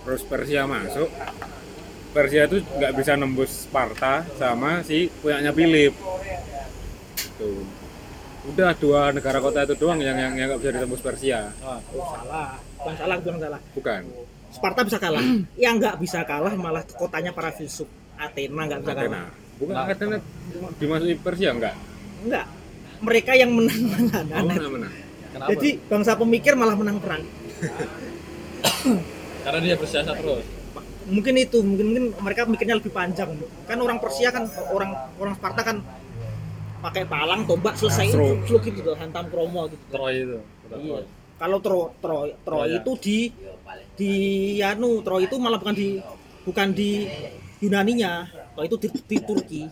Terus 0.04 0.22
Persia 0.26 0.66
masuk. 0.66 1.09
Persia 2.14 2.46
itu 2.46 2.62
nggak 2.62 2.92
bisa 2.94 3.12
nembus 3.18 3.66
Sparta 3.66 4.22
sama 4.38 4.83
si 4.87 5.11
punyanya 5.22 5.50
Philip. 5.50 5.94
Tuh. 7.38 7.66
Udah 8.44 8.76
dua 8.76 9.09
negara 9.09 9.40
kota 9.40 9.64
itu 9.64 9.74
doang 9.80 9.98
yang 10.04 10.14
yang 10.20 10.37
nggak 10.37 10.61
bisa 10.61 10.70
ditembus 10.76 11.00
Persia. 11.00 11.48
Oh, 11.64 11.80
salah. 12.12 12.61
Bukan 12.76 12.94
salah, 13.00 13.16
bukan 13.16 13.40
salah. 13.40 13.61
Bukan. 13.72 14.02
Sparta 14.55 14.87
bisa 14.87 14.99
kalah. 15.03 15.25
yang 15.64 15.75
nggak 15.77 15.99
bisa 15.99 16.23
kalah 16.23 16.55
malah 16.55 16.87
kotanya 16.87 17.35
para 17.35 17.51
filsuf. 17.51 17.90
Athena 18.14 18.71
nggak 18.71 18.81
bisa 18.87 18.95
kalah. 18.95 19.11
Athena. 19.11 19.23
Bukan 19.59 19.75
Athena 19.75 20.17
dimasuki 20.79 21.14
Persia 21.19 21.51
enggak? 21.51 21.75
Enggak. 22.23 22.47
Mereka 23.03 23.33
yang 23.35 23.51
menang 23.53 23.83
Oh, 24.14 24.47
menang. 24.47 24.71
mana. 24.71 24.88
kenapa 25.35 25.51
Jadi 25.53 25.69
bangsa 25.90 26.14
pemikir 26.14 26.55
malah 26.55 26.79
menang 26.79 27.03
perang. 27.03 27.23
karena 29.45 29.59
dia 29.61 29.77
bersiasat 29.77 30.17
terus 30.17 30.45
mungkin 31.05 31.35
itu 31.37 31.61
mungkin 31.61 31.87
mungkin 31.93 32.05
mereka 32.17 32.49
mikirnya 32.49 32.81
lebih 32.81 32.88
panjang 32.88 33.29
kan 33.69 33.77
orang 33.77 34.01
Persia 34.01 34.33
kan 34.33 34.49
orang 34.73 34.97
orang 35.21 35.37
Sparta 35.37 35.61
kan 35.61 35.77
pakai 36.81 37.05
palang 37.05 37.45
tombak 37.45 37.77
selesai 37.77 38.09
Stroke. 38.09 38.40
fluk 38.49 38.64
gitu 38.64 38.97
hantam 38.97 39.29
kromo 39.29 39.69
gitu 39.69 39.85
Troy 39.93 40.25
itu 40.25 40.40
iya. 40.81 41.05
Troy. 41.35 41.40
kalau 41.42 41.59
Tro, 41.59 41.81
Troy 41.99 42.31
Troy 42.47 42.68
Troya. 42.70 42.79
itu 42.79 42.92
di 43.03 43.18
di 43.94 44.12
anu 44.62 45.03
Troy 45.03 45.27
itu 45.27 45.37
malah 45.42 45.59
bukan 45.59 45.75
di 45.75 45.99
bukan 46.47 46.68
di 46.70 47.05
Yunaninya. 47.61 48.31
Troy 48.55 48.66
itu 48.70 48.77
di, 48.79 48.88
di 48.94 49.16
Turki. 49.18 49.62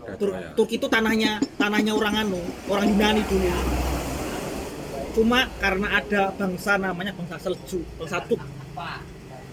Udah 0.00 0.16
Tur-. 0.16 0.36
Turki 0.56 0.80
itu 0.80 0.88
tanahnya 0.88 1.38
tanahnya 1.60 1.92
orang 1.92 2.24
anu 2.24 2.40
orang 2.72 2.88
Yunani 2.88 3.22
dulu 3.28 3.52
cuma 5.10 5.50
karena 5.58 5.98
ada 5.98 6.30
bangsa 6.32 6.78
namanya 6.78 7.12
bangsa 7.12 7.36
Seljuk 7.36 7.84
bangsa 7.98 8.18
Turk 8.24 8.42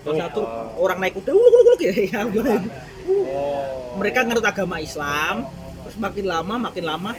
bangsa 0.05 0.25
Turk 0.31 0.49
orang 0.77 0.97
naik 1.01 1.13
kuda 1.17 1.31
uluk 1.33 1.49
uluk 1.51 1.61
uluk 1.67 1.81
ya 1.83 1.93
ya 1.97 2.19
oh. 2.23 3.97
Mereka 3.97 4.29
nganut 4.29 4.45
agama 4.45 4.77
Islam 4.77 5.49
terus 5.83 5.97
makin 5.97 6.25
lama 6.29 6.55
makin 6.69 6.83
lama 6.85 7.11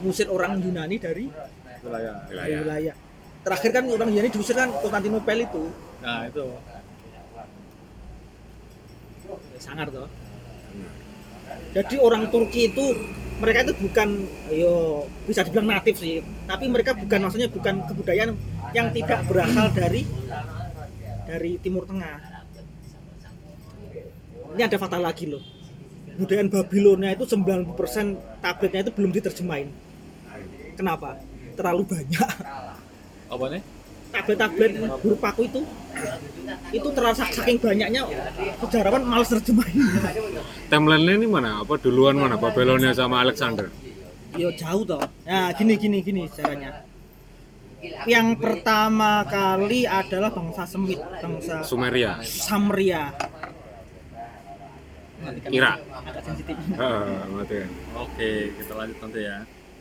ngusir 0.00 0.28
orang 0.32 0.58
Yunani 0.60 0.96
dari 0.96 1.28
wilayah. 1.86 2.14
Wilayah. 2.28 2.58
wilayah. 2.66 2.94
Terakhir 3.46 3.70
kan 3.70 3.84
orang 3.86 4.10
Yunani 4.10 4.30
diusir 4.34 4.58
kan 4.58 4.74
Konstantinopel 4.82 5.38
itu. 5.46 5.70
Nah 6.02 6.26
itu. 6.26 6.46
Sangar 9.62 9.86
toh. 9.94 10.10
Jadi 11.70 11.94
orang 12.02 12.26
Turki 12.34 12.74
itu 12.74 12.84
mereka 13.38 13.68
itu 13.68 13.74
bukan 13.78 14.08
yo 14.50 15.06
bisa 15.30 15.46
dibilang 15.46 15.78
natif 15.78 15.94
sih. 16.02 16.18
Tapi 16.50 16.66
mereka 16.66 16.98
bukan 16.98 17.22
maksudnya 17.22 17.46
bukan 17.46 17.86
kebudayaan 17.86 18.34
yang 18.74 18.90
tidak 18.90 19.22
berasal 19.30 19.70
dari 19.70 20.02
dari 21.22 21.54
Timur 21.62 21.86
Tengah. 21.86 22.18
Ini 24.58 24.62
ada 24.66 24.76
fakta 24.80 24.98
lagi 24.98 25.30
loh. 25.30 25.44
Budayaan 26.16 26.48
Babilonia 26.48 27.12
itu 27.12 27.28
90% 27.28 27.76
tabletnya 28.40 28.80
itu 28.88 28.92
belum 28.96 29.12
diterjemahin. 29.12 29.68
Kenapa 30.74 31.20
terlalu 31.56 31.82
banyak 31.88 32.30
apa 33.26 33.44
nih 33.50 33.62
tablet-tablet 34.12 34.72
huruf 35.02 35.18
paku 35.18 35.48
itu 35.48 35.60
itu 36.70 36.88
terlalu 36.94 37.16
saking 37.16 37.58
banyaknya 37.58 38.02
sejarawan 38.62 39.02
malas 39.02 39.28
terjemahin 39.32 39.82
Timeline 40.66 41.22
ini 41.22 41.26
mana? 41.30 41.62
Apa 41.62 41.78
duluan 41.78 42.18
mana? 42.18 42.34
Babilonia 42.34 42.90
sama 42.90 43.22
Alexander. 43.22 43.70
Yo 44.34 44.50
jauh 44.52 44.82
toh. 44.82 44.98
Nah, 45.22 45.54
gini 45.54 45.78
gini 45.78 46.02
gini 46.02 46.26
caranya. 46.26 46.82
Yang 48.02 48.28
pertama 48.42 49.22
kali 49.30 49.86
adalah 49.86 50.34
bangsa 50.34 50.66
Semit, 50.66 50.98
bangsa 50.98 51.62
Sumeria, 51.62 52.18
Samria. 52.26 53.14
Irak. 55.54 55.76
Agak 55.86 56.22
sensitif. 56.26 56.56
Oke 57.94 58.30
kita 58.58 58.72
lanjut 58.74 58.98
nanti 59.00 59.20
ya 59.22 59.38